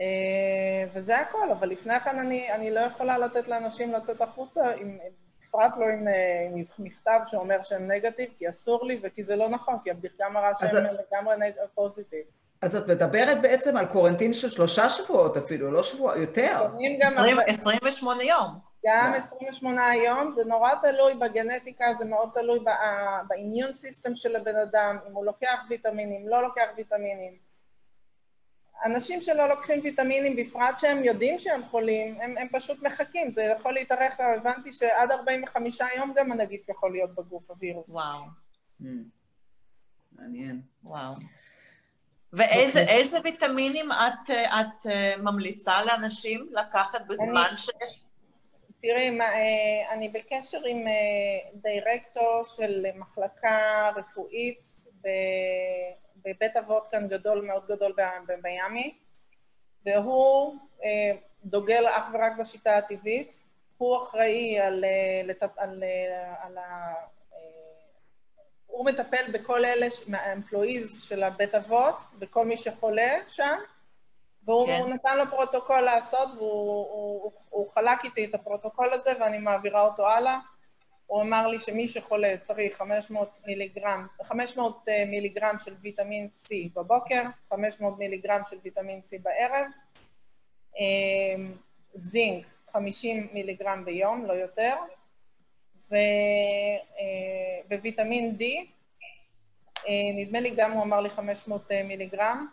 [0.00, 4.98] אה, וזה הכל, אבל לפני כן אני, אני לא יכולה לתת לאנשים לצאת החוצה עם,
[5.50, 9.48] בפרט לא עם, אה, עם מכתב שאומר שהם נגטיב, כי אסור לי וכי זה לא
[9.48, 10.90] נכון, כי הבדיקה מראה שהם את...
[11.12, 11.52] לגמרי נג...
[11.74, 12.24] פוזיטיב.
[12.62, 16.66] אז את מדברת בעצם על קורנטין של שלושה שבועות אפילו, לא שבוע, יותר.
[17.06, 18.70] 20, 28 יום.
[18.86, 22.58] גם 28 יום, זה נורא תלוי בגנטיקה, זה מאוד תלוי
[23.28, 27.49] באימיון סיסטם של הבן אדם, אם הוא לוקח ויטמינים, לא לוקח ויטמינים.
[28.84, 33.74] אנשים שלא לוקחים ויטמינים, בפרט שהם יודעים שהם חולים, הם, הם פשוט מחכים, זה יכול
[33.74, 37.94] להתארך, הבנתי שעד 45 יום גם הנגיף יכול להיות בגוף, הווירוס.
[37.94, 38.20] וואו.
[38.82, 38.84] Mm.
[40.12, 40.60] מעניין.
[40.84, 41.14] וואו.
[42.32, 43.16] ואיזה okay.
[43.16, 43.20] אוקיי.
[43.24, 48.00] ויטמינים את, את אה, ממליצה לאנשים לקחת בזמן אני, שיש?
[48.80, 50.92] תראי, מה, אה, אני בקשר עם אה,
[51.54, 54.66] דירקטור של מחלקה רפואית
[55.02, 55.08] ב...
[56.24, 57.94] בבית אבות כאן גדול, מאוד גדול
[58.26, 58.98] במיאמי,
[59.86, 63.44] והוא אה, דוגל אך ורק בשיטה הטבעית.
[63.78, 66.94] הוא אחראי על, אה, על, אה, על ה...
[68.66, 73.58] הוא מטפל בכל אלה, מה employees של הבית אבות, בכל מי שחולה שם,
[74.44, 74.92] והוא כן.
[74.92, 79.82] נתן לו פרוטוקול לעשות, והוא הוא, הוא, הוא חלק איתי את הפרוטוקול הזה ואני מעבירה
[79.82, 80.38] אותו הלאה.
[81.10, 87.22] הוא אמר לי שמי שחולה צריך 500 מיליגרם, 500 אה, מיליגרם של ויטמין C בבוקר,
[87.50, 89.66] 500 מיליגרם של ויטמין C בערב,
[90.78, 91.44] אה,
[91.94, 94.74] zinc 50 מיליגרם ביום, לא יותר,
[95.90, 95.94] ו,
[96.98, 98.44] אה, וויטמין D,
[100.14, 102.46] נדמה לי גם הוא אמר לי 500 מיליגרם,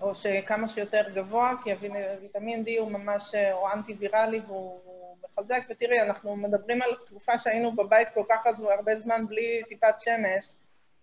[0.00, 6.36] או שכמה שיותר גבוה, כי הוויטמין D הוא ממש, הוא אנטי-ויראלי והוא מחזק, ותראי, אנחנו
[6.36, 10.52] מדברים על תקופה שהיינו בבית כל כך הרבה זמן בלי טיפת שמש,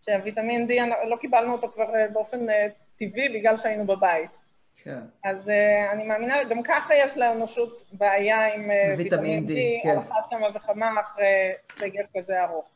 [0.01, 0.73] שהוויטמין D,
[1.07, 4.37] לא קיבלנו אותו כבר אה, באופן אה, טבעי בגלל שהיינו בבית.
[4.83, 4.99] כן.
[5.23, 9.51] אז uh, אני מאמינה, גם ככה יש לאנושות בעיה עם uh, ויטמין D,
[9.83, 9.89] כן.
[9.89, 12.69] על אחת כמה וכמה אחרי סגר כזה ארוך.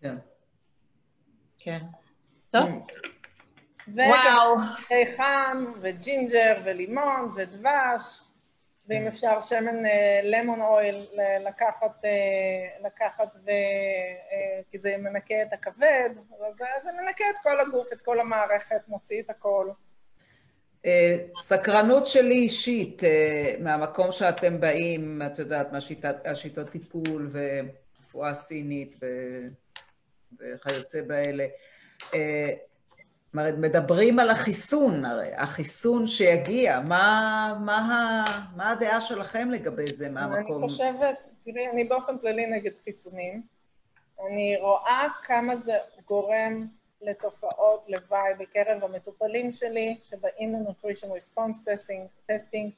[0.00, 0.14] כן.
[1.58, 1.78] כן.
[2.50, 2.86] טוב.
[3.94, 4.56] וואו.
[4.56, 8.20] וחם, וג'ינג'ר, ולימון, ודבש,
[8.88, 9.06] ואם כן.
[9.06, 9.82] אפשר שמן
[10.22, 11.06] lemon oil
[11.40, 12.04] לקחת,
[12.84, 13.50] לקחת ו...
[14.70, 16.10] כי זה מנקה את הכבד,
[16.48, 19.68] אז זה מנקה את כל הגוף, את כל המערכת, מוציא את הכל.
[21.38, 23.02] סקרנות שלי אישית,
[23.60, 28.96] מהמקום שאתם באים, את יודעת, מהשיטות טיפול ורפואה סינית
[30.38, 31.46] וכיוצא באלה.
[33.32, 38.24] אומרת, מדברים על החיסון, הרי, החיסון שיגיע, מה, מה,
[38.56, 40.62] מה הדעה שלכם לגבי זה מהמקום?
[40.62, 43.42] אני חושבת, תראי, אני באופן כללי נגד חיסונים.
[44.26, 45.72] אני רואה כמה זה
[46.06, 46.66] גורם
[47.02, 50.54] לתופעות לוואי בקרב המטופלים שלי, שבאים
[51.04, 52.70] Response Testing, testing.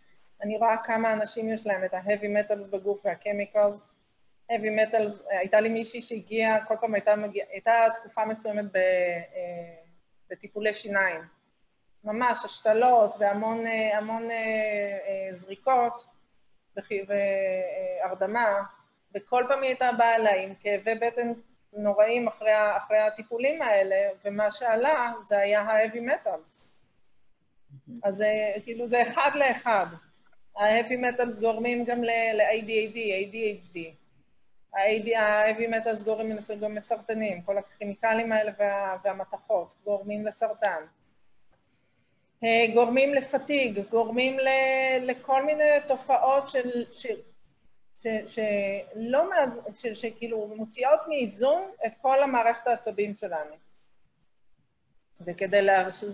[0.42, 3.76] אני רואה כמה אנשים יש להם את ה-heavy בגוף וה-chemicals.
[4.52, 8.76] heavy metals, הייתה לי מישהי שהגיעה, כל פעם הייתה מגיעה, הייתה תקופה מסוימת ב...
[8.76, 9.79] אה,
[10.30, 11.20] בטיפולי שיניים.
[12.04, 16.06] ממש השתלות והמון המון, אה, אה, זריקות
[16.76, 18.62] והרדמה,
[19.14, 21.32] וכל פעם היא הייתה באה אליי עם כאבי בטן
[21.72, 26.70] נוראים אחרי, אחרי הטיפולים האלה, ומה שעלה זה היה ה-heavy metals.
[28.04, 29.86] אז זה, כאילו זה אחד לאחד.
[30.56, 33.78] ה-heavy metals גורמים גם ל-ADAD, ADHD.
[34.74, 36.36] ה-heavy metals גורמים
[36.76, 40.84] לסרטנים, כל הכימיקלים האלה וה, והמתכות גורמים לסרטן.
[42.44, 44.48] אה, גורמים לפתיג, גורמים ל,
[45.00, 47.06] לכל מיני תופעות של, ש,
[48.02, 53.69] ש, שלא מאז, ש, שכאילו מוציאות מאיזון את כל המערכת העצבים שלנו.
[55.26, 55.62] וכדי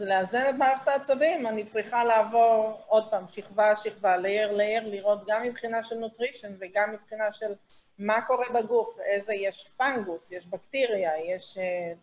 [0.00, 5.42] לאזן את מערכת העצבים, אני צריכה לעבור עוד פעם, שכבה, שכבה, layer, layer, לראות גם
[5.42, 7.54] מבחינה של nutrition וגם מבחינה של
[7.98, 11.58] מה קורה בגוף, איזה, יש fungus, יש בקטריה, יש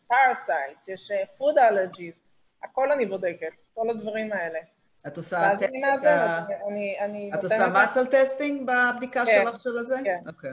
[0.08, 2.14] parasites, uh, יש food uh, allergies,
[2.64, 4.60] הכל אני בודקת, כל הדברים האלה.
[5.08, 5.54] את עושה...
[7.34, 9.95] את עושה muscle testing בבדיקה כן, שלך של הזה?
[10.04, 10.20] כן.
[10.28, 10.51] אוקיי.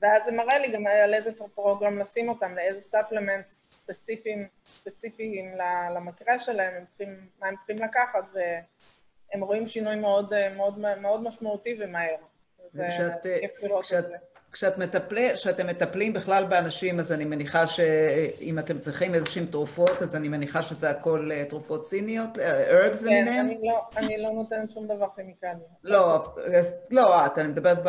[0.00, 5.58] ואז זה מראה לי גם על איזה program לשים אותם, לאיזה supplement ספציפיים, ספציפיים
[5.94, 11.76] למקרה שלהם, הם צריכים, מה הם צריכים לקחת, והם רואים שינוי מאוד, מאוד, מאוד משמעותי
[11.80, 12.16] ומהר.
[12.74, 13.26] וכשאת,
[13.80, 14.06] כשאת,
[14.52, 20.16] כשאת מטפל, כשאתם מטפלים בכלל באנשים, אז אני מניחה שאם אתם צריכים איזשהן תרופות, אז
[20.16, 23.48] אני מניחה שזה הכל אה, תרופות סיניות, herbs כן, למיניהם?
[23.48, 25.50] כן, אני לא, אני לא נותנת שום דבר כימיקלי.
[25.84, 26.34] לא,
[26.90, 27.88] לא, את, אני מדברת, ב,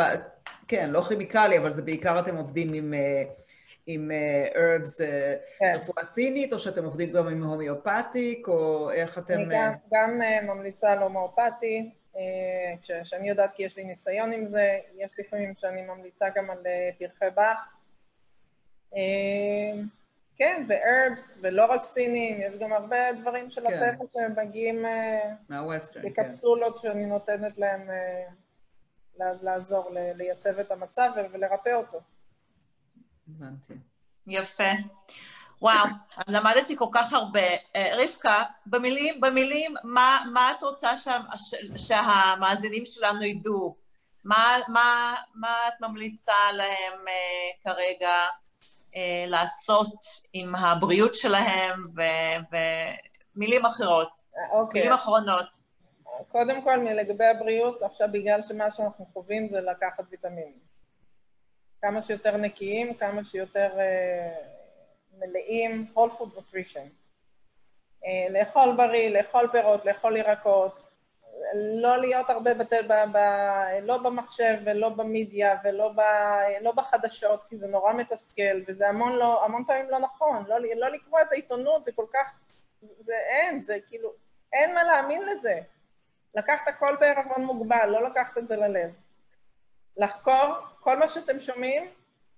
[0.68, 2.93] כן, לא כימיקלי, אבל זה בעיקר אתם עובדים עם...
[2.93, 3.24] אה,
[3.88, 4.11] עם
[4.53, 5.03] herbs
[5.59, 5.74] כן.
[5.76, 9.34] רפואה סינית, או שאתם עובדים גם עם הומיאופטיק, או איך אתם...
[9.34, 11.03] אני גם, גם ממליצה על
[12.14, 16.68] הומאופתי, כשאני יודעת כי יש לי ניסיון עם זה, יש לפעמים שאני ממליצה גם על
[16.68, 17.57] אה, פרחי באך.
[18.95, 19.82] אה,
[20.36, 23.74] כן, וארבס, ולא רק סינים, יש גם הרבה דברים של כן.
[23.74, 25.34] הטבע שמגיעים אה,
[26.03, 27.89] בקפסולות שאני נותנת להם
[29.18, 32.01] לעזור, לייצב את המצב ולרפא אותו.
[33.28, 33.74] הבנתי.
[34.28, 34.72] יפה.
[35.64, 35.86] וואו,
[36.28, 37.47] למדתי כל כך הרבה.
[37.76, 41.18] אה, רבקה, במילים, במילים, מה, מה את רוצה שה,
[41.76, 43.76] שהמאזינים שלנו ידעו?
[44.24, 48.16] מה, מה, מה את ממליצה להם uh, כרגע
[48.88, 48.95] uh,
[49.28, 49.95] לעשות
[50.34, 51.82] עם הבריאות שלהם
[53.36, 54.53] ומילים אחרות, okay.
[54.53, 54.82] אוקיי.
[54.82, 55.47] מילים אחרונות?
[56.28, 60.53] קודם כל, לגבי הבריאות, עכשיו בגלל שמה שאנחנו חווים זה לקחת ויטמינים.
[61.82, 63.70] כמה שיותר נקיים, כמה שיותר...
[63.76, 64.53] Uh,
[65.28, 66.90] מלאים, whole food nutrition.
[68.06, 70.94] אה, לאכול בריא, לאכול פירות, לאכול ירקות,
[71.54, 72.74] לא להיות הרבה בת...
[72.74, 72.94] ב...
[73.12, 73.18] ב...
[73.82, 76.02] לא במחשב ולא במדיה ולא ב...
[76.62, 79.46] לא בחדשות, כי זה נורא מתסכל, וזה המון, לא...
[79.46, 80.46] המון פעמים לא נכון.
[80.48, 82.32] לא, לא לקרוא את העיתונות, זה כל כך...
[82.82, 84.10] זה אין, זה כאילו...
[84.54, 85.60] אין מה להאמין לזה.
[86.36, 88.92] לקחת הכל בערבון מוגבל, לא לקחת את זה ללב.
[89.98, 91.92] לחקור, כל מה שאתם שומעים,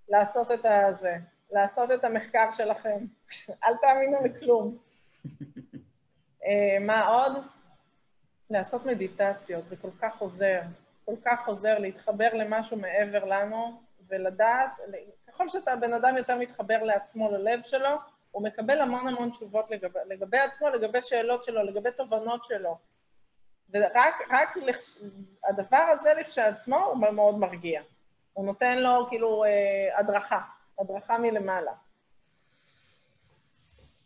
[0.09, 1.15] לעשות את הזה.
[1.51, 2.97] לעשות את המחקר שלכם.
[3.63, 4.77] אל תאמינו לכלום.
[6.45, 7.31] אה, מה עוד?
[8.49, 10.61] לעשות מדיטציות, זה כל כך עוזר.
[11.05, 14.71] כל כך עוזר להתחבר למשהו מעבר לנו, ולדעת,
[15.27, 17.89] ככל שאתה בן אדם יותר מתחבר לעצמו, ללב שלו,
[18.31, 22.77] הוא מקבל המון המון תשובות לגבי, לגבי עצמו, לגבי שאלות שלו, לגבי תובנות שלו.
[23.73, 24.97] ורק רק לכש,
[25.43, 27.81] הדבר הזה לכשעצמו הוא מאוד מרגיע.
[28.33, 30.39] הוא נותן לו כאילו אה, הדרכה.
[30.79, 31.71] הדרכה מלמעלה.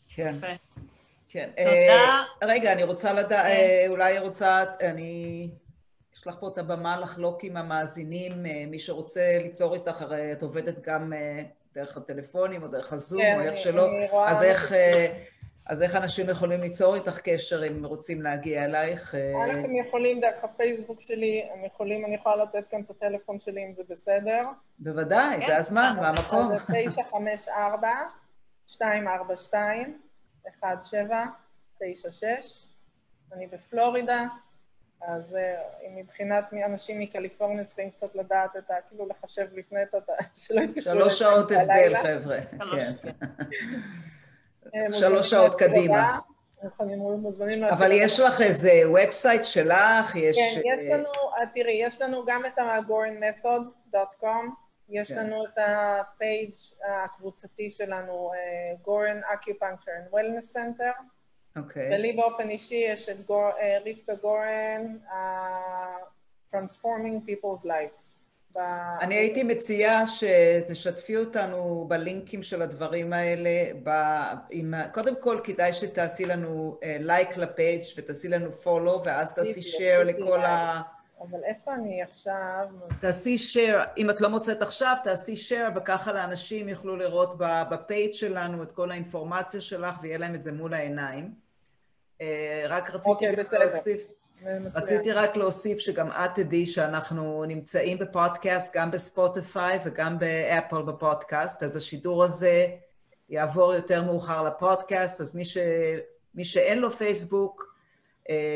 [0.07, 0.36] כן.
[1.30, 1.49] כן.
[1.57, 2.24] תודה.
[2.41, 3.86] Uh, רגע, אני רוצה לדעת, כן.
[3.86, 5.49] uh, אולי רוצה, אני
[6.13, 10.82] אשלח פה את הבמה לחלוק עם המאזינים, uh, מי שרוצה ליצור איתך, הרי את עובדת
[10.82, 11.13] גם
[11.74, 13.89] דרך הטלפונים או דרך הזום, כן, או איך שלא,
[14.28, 14.74] אז איך...
[15.70, 19.15] אז איך אנשים יכולים ליצור איתך קשר אם רוצים להגיע אלייך?
[19.15, 23.65] א', הם יכולים דרך הפייסבוק שלי, הם יכולים, אני יכולה לתת כאן את הטלפון שלי
[23.65, 24.45] אם זה בסדר.
[24.80, 26.57] בוודאי, זה הזמן והמקום.
[26.57, 27.89] זה 954
[28.82, 29.99] 242
[30.47, 32.65] 1796
[33.34, 34.26] אני בפלורידה,
[35.01, 35.38] אז
[35.88, 38.74] אם מבחינת אנשים מקליפורניה צריכים קצת לדעת את ה...
[38.89, 39.97] כאילו לחשב לפני את ה...
[40.36, 40.93] שלא יתקשרו...
[40.93, 42.38] שלוש שעות הבדל, חבר'ה.
[42.72, 42.93] כן.
[44.91, 46.20] שלוש שעות קדימה.
[47.70, 50.16] אבל יש לך איזה website שלך?
[50.16, 50.38] יש...
[50.38, 51.10] כן, יש לנו,
[51.53, 54.49] תראי, יש לנו גם את ה-gorenmethod.com,
[54.89, 56.52] יש לנו את ה page
[57.05, 58.32] הקבוצתי שלנו,
[58.82, 61.01] גורן Acupuncture and Wellness Center.
[61.55, 61.95] אוקיי.
[61.95, 64.97] ולי באופן אישי יש את רבקה גורן,
[66.51, 68.18] Transforming People's Lives.
[69.02, 73.50] אני הייתי מציעה שתשתפי אותנו בלינקים של הדברים האלה.
[74.93, 80.82] קודם כל, כדאי שתעשי לנו לייק לפייג' ותעשי לנו פולו, ואז תעשי שייר לכל ה...
[81.22, 82.68] אבל איפה אני עכשיו?
[83.02, 87.36] תעשי שייר, אם את לא מוצאת עכשיו, תעשי שייר, וככה לאנשים יוכלו לראות
[87.72, 91.32] בפייג' שלנו את כל האינפורמציה שלך, ויהיה להם את זה מול העיניים.
[92.68, 94.08] רק רציתי להוסיף...
[94.76, 101.76] רציתי רק להוסיף שגם את תדעי שאנחנו נמצאים בפודקאסט, גם בספוטיפיי וגם באפל בפודקאסט, אז
[101.76, 102.68] השידור הזה
[103.30, 105.58] יעבור יותר מאוחר לפודקאסט, אז מי, ש...
[106.36, 107.76] מי שאין לו פייסבוק,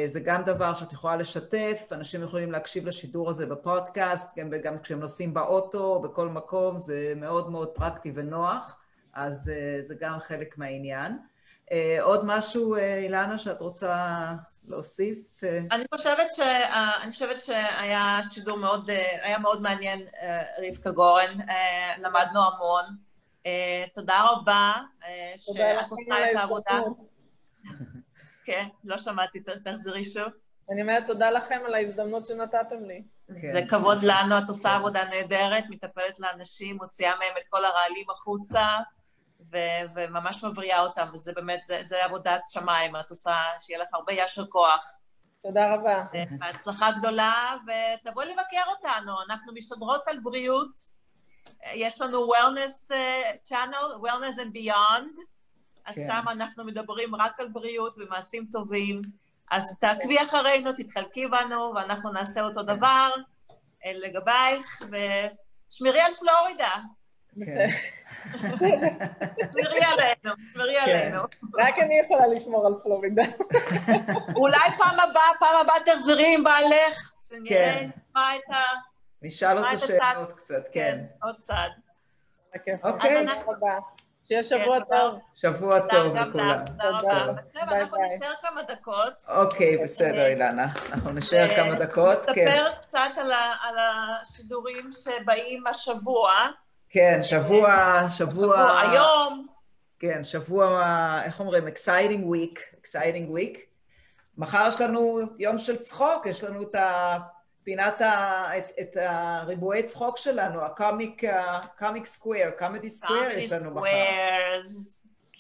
[0.05, 4.99] זה גם דבר שאת יכולה לשתף, אנשים יכולים להקשיב לשידור הזה בפודקאסט, גם, גם כשהם
[4.99, 8.77] נוסעים באוטו, בכל מקום, זה מאוד מאוד פרקטי ונוח,
[9.13, 11.17] אז זה גם חלק מהעניין.
[12.01, 14.27] עוד משהו, אילנה, שאת רוצה
[14.67, 15.41] להוסיף?
[15.71, 16.39] אני חושבת, ש...
[17.01, 18.89] אני חושבת שהיה שידור מאוד,
[19.21, 20.05] היה מאוד מעניין,
[20.67, 21.37] רבקה גורן,
[21.97, 22.85] למדנו המון.
[23.93, 24.73] תודה רבה
[25.37, 26.79] שאת עושה את העבודה.
[28.45, 30.27] כן, לא שמעתי, תחזרי שוב.
[30.69, 33.03] אני אומרת תודה לכם על ההזדמנות שנתתם לי.
[33.27, 38.65] זה כבוד לנו, את עושה עבודה נהדרת, מטפלת לאנשים, מוציאה מהם את כל הרעלים החוצה.
[39.41, 44.13] ו- וממש מבריאה אותם, וזה באמת, זה, זה עבודת שמיים, את עושה, שיהיה לך הרבה
[44.13, 44.93] ישר כוח.
[45.43, 46.03] תודה רבה.
[46.39, 50.89] בהצלחה גדולה, ותבואי לבקר אותנו, אנחנו משתדרות על בריאות.
[51.73, 55.21] יש לנו wellness uh, channel, wellness and beyond,
[55.85, 56.07] אז כן.
[56.07, 59.01] שם אנחנו מדברים רק על בריאות ומעשים טובים.
[59.51, 62.75] אז תעקבי אחרינו, תתחלקי בנו, ואנחנו נעשה אותו כן.
[62.75, 63.09] דבר
[63.85, 66.71] לגבייך, ושמרי על פלורידה.
[67.45, 67.69] כן.
[69.49, 70.81] תשמרי עלינו, תשמרי כן.
[70.81, 71.23] עלינו.
[71.59, 73.23] רק אני יכולה לשמור על פלורידה.
[74.35, 77.89] אולי פעם הבאה, פעם הבאה תחזרי עם בעלך, שנראה כן.
[78.15, 78.59] מה את ה...
[79.21, 80.99] נשאל אותו שאלות קצת, כן.
[81.21, 81.69] עוד צד.
[82.83, 83.25] אוקיי.
[84.27, 85.19] שיהיה שבוע טוב.
[85.33, 86.59] שבוע טוב לכולם.
[86.65, 87.41] תודה רבה.
[87.41, 89.25] עכשיו אנחנו נשאר כמה דקות.
[89.27, 90.67] אוקיי, בסדר, אילנה.
[90.91, 92.29] אנחנו נשאר כמה דקות.
[92.29, 93.31] נספר קצת על
[94.21, 96.31] השידורים שבאים השבוע.
[96.93, 98.81] כן, שבוע, שבוע...
[98.81, 99.47] היום.
[99.99, 101.67] כן, שבוע, איך אומרים?
[101.67, 103.59] exciting week, exciting week.
[104.37, 106.75] מחר יש לנו יום של צחוק, יש לנו את
[107.63, 113.89] פינת, ה, את, את הריבועי צחוק שלנו, הקומיק, הקומיק סקוויר, קומדי סקוויר יש לנו מחר.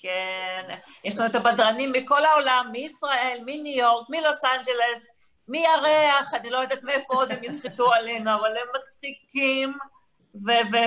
[0.01, 5.11] כן, יש לנו את הבדרנים מכל העולם, מישראל, מניו יורק, מלוס אנג'לס,
[5.47, 9.73] מירח, אני לא יודעת מאיפה עוד הם ינחתו עלינו, אבל הם מצחיקים.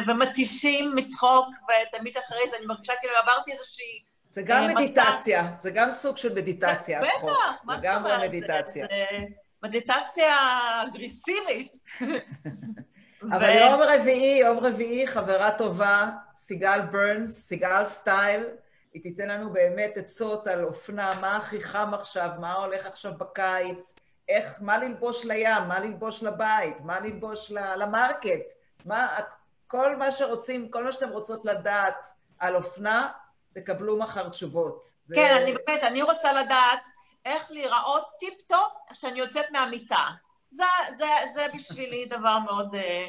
[0.08, 4.02] ומתישים מצחוק, ותמיד אחרי זה אני מרגישה כאילו עברתי איזושהי...
[4.28, 7.30] זה גם מדיטציה, זה גם סוג של מדיטציה, הצחוק.
[7.30, 8.20] בטח, מה זאת אומרת?
[8.20, 8.86] זה מדיטציה.
[9.62, 10.34] מדיטציה
[10.82, 11.76] אגרסיבית.
[13.32, 18.44] אבל יום רביעי, יום רביעי, חברה טובה, סיגל ברנס, סיגל סטייל,
[18.94, 23.94] היא תיתן לנו באמת עצות על אופנה, מה הכי חם עכשיו, מה הולך עכשיו בקיץ,
[24.28, 28.50] איך, מה ללבוש לים, מה ללבוש לבית, מה ללבוש ל market.
[28.86, 29.08] מה,
[29.66, 32.04] כל מה שרוצים, כל מה שאתם רוצות לדעת
[32.38, 33.08] על אופנה,
[33.54, 34.84] תקבלו מחר תשובות.
[35.14, 35.42] כן, זה...
[35.42, 36.78] אני באמת, אני רוצה לדעת
[37.24, 40.06] איך להיראות טיפ-טופ כשאני יוצאת מהמיטה.
[40.50, 40.64] זה,
[40.96, 42.74] זה, זה בשבילי דבר מאוד...
[42.74, 43.06] אה,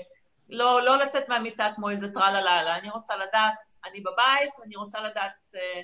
[0.49, 2.75] לא, לא לצאת מהמיטה כמו איזה טרלה-לאללה.
[2.77, 3.53] אני רוצה לדעת,
[3.85, 5.81] אני בבית, אני רוצה לדעת אה,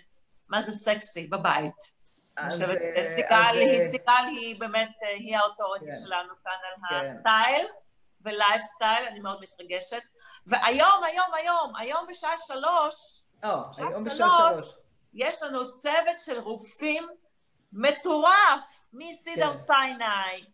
[0.49, 2.03] מה זה סקסי בבית.
[2.49, 6.05] חושבת, אה, סיגל היא, סיגל היא באמת, היא ה authority כן.
[6.05, 7.05] שלנו כאן על כן.
[7.05, 7.67] הסטייל.
[8.23, 10.01] ולייפסטייל, אני מאוד מתרגשת.
[10.47, 13.47] והיום, היום, היום, היום בשעה שלוש, oh,
[13.77, 14.69] היום בשעה שלוש,
[15.13, 17.07] יש לנו צוות של רופאים
[17.73, 19.57] מטורף, מסידר כן.
[19.57, 20.45] סיני,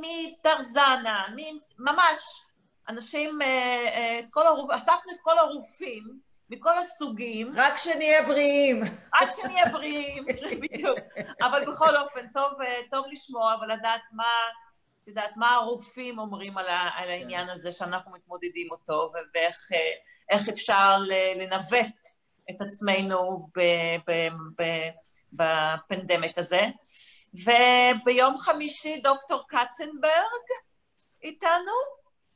[0.00, 1.26] מטרזנה,
[1.78, 2.42] ממש,
[2.88, 4.70] אנשים, אה, אה, כל הרופ...
[4.70, 6.20] אספנו את כל הרופאים
[6.50, 7.50] מכל הסוגים.
[7.54, 8.82] רק שנהיה בריאים.
[9.14, 10.24] רק שנהיה בריאים,
[10.62, 10.98] בדיוק.
[11.42, 12.52] אבל בכל אופן, טוב,
[12.90, 14.24] טוב לשמוע ולדעת מה,
[15.08, 20.96] את יודעת, מה הרופאים אומרים על, ה, על העניין הזה שאנחנו מתמודדים אותו, ואיך אפשר
[21.36, 22.06] לנווט
[22.50, 23.60] את עצמנו ב,
[24.06, 24.28] ב,
[24.58, 24.88] ב,
[25.32, 26.60] בפנדמיק הזה.
[27.34, 30.46] וביום חמישי דוקטור קצנברג
[31.22, 31.72] איתנו,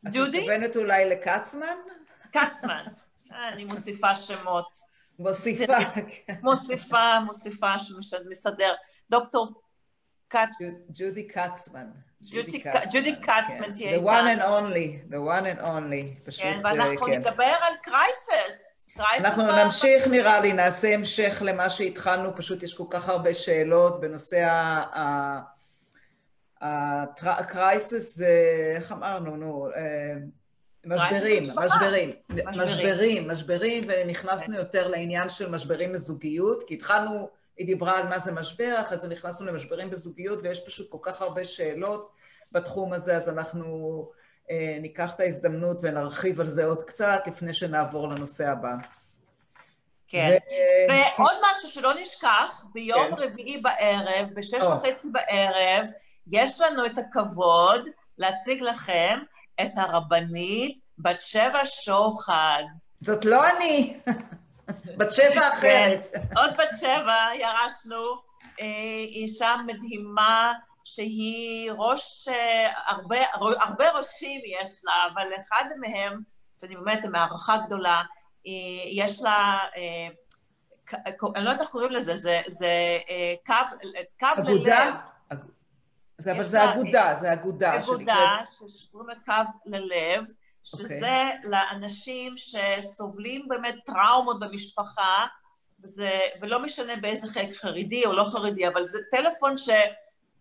[0.05, 0.39] ג'ודי.
[0.39, 1.77] את מתכוונת אולי לקצמן?
[2.31, 2.85] קצמן.
[3.33, 4.79] אני מוסיפה שמות.
[5.19, 5.85] מוסיפה,
[6.27, 6.35] כן.
[6.43, 8.75] מוסיפה, מוסיפה שמסדר.
[9.11, 9.63] דוקטור
[10.33, 10.57] קצ...
[10.95, 11.87] ג'ודי קצמן.
[12.93, 14.09] ג'ודי קצמן תהיה איתנו.
[14.09, 16.27] The one and only, the one and only.
[16.27, 17.13] פשוט, כן, ואנחנו כן.
[17.13, 18.89] נדבר על קרייסס.
[18.99, 24.47] אנחנו נמשיך נראה לי, נעשה המשך למה שהתחלנו, פשוט יש כל כך הרבה שאלות בנושא
[26.61, 28.29] הקרייסס, זה,
[28.77, 30.15] איך אמרנו, נו, אה,
[30.87, 32.11] משברים, משברים,
[32.47, 38.33] משברים, משברים, ונכנסנו יותר לעניין של משברים בזוגיות, כי התחלנו, היא דיברה על מה זה
[38.33, 42.13] משבר, אחרי זה נכנסנו למשברים בזוגיות, ויש פשוט כל כך הרבה שאלות
[42.53, 44.09] בתחום הזה, אז אנחנו
[44.51, 48.75] אה, ניקח את ההזדמנות ונרחיב על זה עוד קצת לפני שנעבור לנושא הבא.
[50.09, 50.39] כן,
[50.89, 50.93] ו...
[51.19, 53.23] ועוד משהו שלא נשכח, ביום כן.
[53.23, 55.87] רביעי בערב, בשש וחצי בערב,
[56.33, 57.85] יש לנו את הכבוד
[58.19, 59.19] להציג לכם
[59.61, 62.63] את הרבנית בת שבע שוחד.
[63.01, 63.97] זאת לא אני,
[64.97, 66.07] בת שבע כן, אחרת.
[66.37, 68.23] עוד בת שבע ירשנו,
[68.61, 68.67] אה,
[69.09, 70.53] אישה מדהימה,
[70.85, 76.21] שהיא ראש, אה, הרבה, הרבה ראשים יש לה, אבל אחד מהם,
[76.55, 78.03] שאני באמת בהערכה גדולה,
[78.93, 80.09] יש לה, אה,
[81.37, 83.77] אני לא יודעת איך קוראים לזה, זה, זה אה, קו,
[84.21, 84.85] קו אגודה?
[84.85, 84.95] ללב.
[86.19, 87.79] זה, אבל זה אגודה, זה אגודה.
[87.79, 90.25] אגודה, שקוראים לה קו ללב,
[90.65, 91.37] שזה okay.
[91.37, 91.51] אוקיי.
[91.51, 95.27] לאנשים שסובלים באמת טראומות במשפחה,
[95.83, 99.69] וזה, ולא משנה באיזה חלק חרדי או לא חרדי, אבל זה טלפון ש...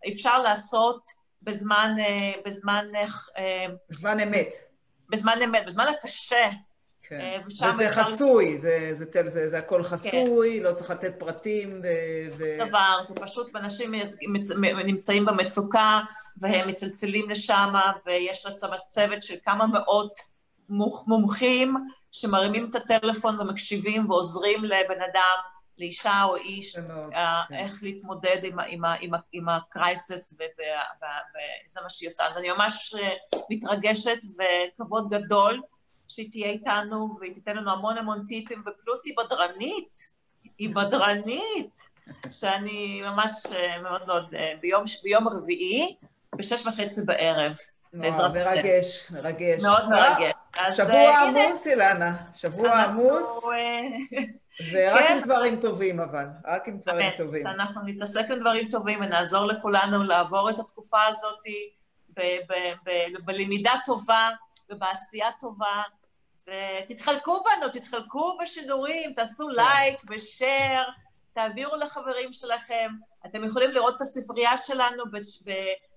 [0.08, 1.10] אפשר לעשות
[1.42, 2.86] בזמן, אה, בזמן...
[3.36, 4.54] אה, בזמן אמת.
[5.08, 6.50] בזמן אמת, בזמן הקשה.
[7.20, 7.40] כן.
[7.46, 8.02] וזה אפשר...
[8.02, 10.62] חסוי, זה, זה, זה, זה, זה הכל חסוי, כן.
[10.62, 11.80] לא צריך לתת פרטים.
[11.82, 11.86] ו...
[12.38, 12.68] ו...
[12.68, 13.94] דבר, זה פשוט אנשים
[14.84, 16.00] נמצאים במצוקה
[16.36, 17.74] והם מצלצלים לשם
[18.06, 18.52] ויש לה
[18.86, 20.12] צוות של כמה מאות
[21.06, 21.76] מומחים
[22.12, 25.38] שמרימים את הטלפון ומקשיבים ועוזרים לבן אדם
[25.78, 27.54] לאישה או איש, מאוד, אה, כן.
[27.54, 32.24] איך להתמודד עם, עם, עם, עם הקרייסס, וזה מה שהיא עושה.
[32.28, 34.18] אז אני ממש אה, מתרגשת
[34.76, 35.62] וכבוד גדול
[36.12, 39.98] שהיא תהיה איתנו והיא תיתן לנו המון המון טיפים, ופלוס היא בדרנית,
[40.58, 41.88] היא בדרנית,
[42.30, 45.96] שאני ממש אה, מאוד מאוד, ביום, ביום רביעי,
[46.36, 47.56] בשש וחצי בערב.
[47.94, 49.62] וואו, מרגש, מרגש.
[49.62, 50.32] מאוד מרגש.
[50.76, 53.44] שבוע עמוס, אילנה, שבוע עמוס.
[54.72, 55.16] ורק כן.
[55.16, 57.46] עם דברים טובים אבל, רק עם דברים טובים.
[57.46, 61.38] אנחנו נתעסק עם דברים טובים ונעזור לכולנו לעבור את התקופה הזאת
[63.24, 64.28] בלמידה טובה
[64.70, 65.82] ובעשייה טובה,
[66.46, 69.54] ותתחלקו בנו, תתחלקו בשידורים, תעשו כן.
[69.54, 70.82] לייק ושאר,
[71.32, 72.88] תעבירו לחברים שלכם.
[73.26, 75.04] אתם יכולים לראות את הספרייה שלנו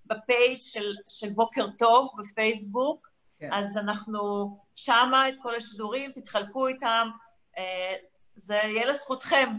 [0.05, 3.07] בפייג' של, של בוקר טוב בפייסבוק,
[3.39, 3.49] כן.
[3.53, 7.09] אז אנחנו שמה את כל השידורים, תתחלקו איתם.
[7.57, 7.95] אה,
[8.35, 9.49] זה יהיה לזכותכם,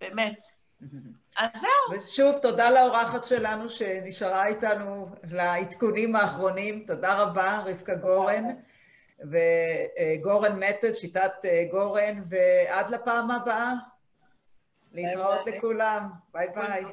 [0.00, 0.44] באמת.
[1.38, 1.96] אז זהו.
[1.96, 6.84] ושוב, תודה לאורחת שלנו שנשארה איתנו לעדכונים האחרונים.
[6.86, 8.44] תודה רבה, רבקה גורן.
[9.30, 13.72] וגורן מתת, שיטת אה, גורן, ועד לפעם הבאה.
[14.92, 16.10] להתראות לכולם.
[16.32, 16.84] ביי ביי.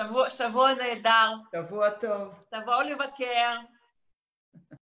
[0.00, 1.30] שבוע, שבוע נהדר.
[1.52, 2.34] שבוע טוב.
[2.48, 3.56] תבואו לבקר.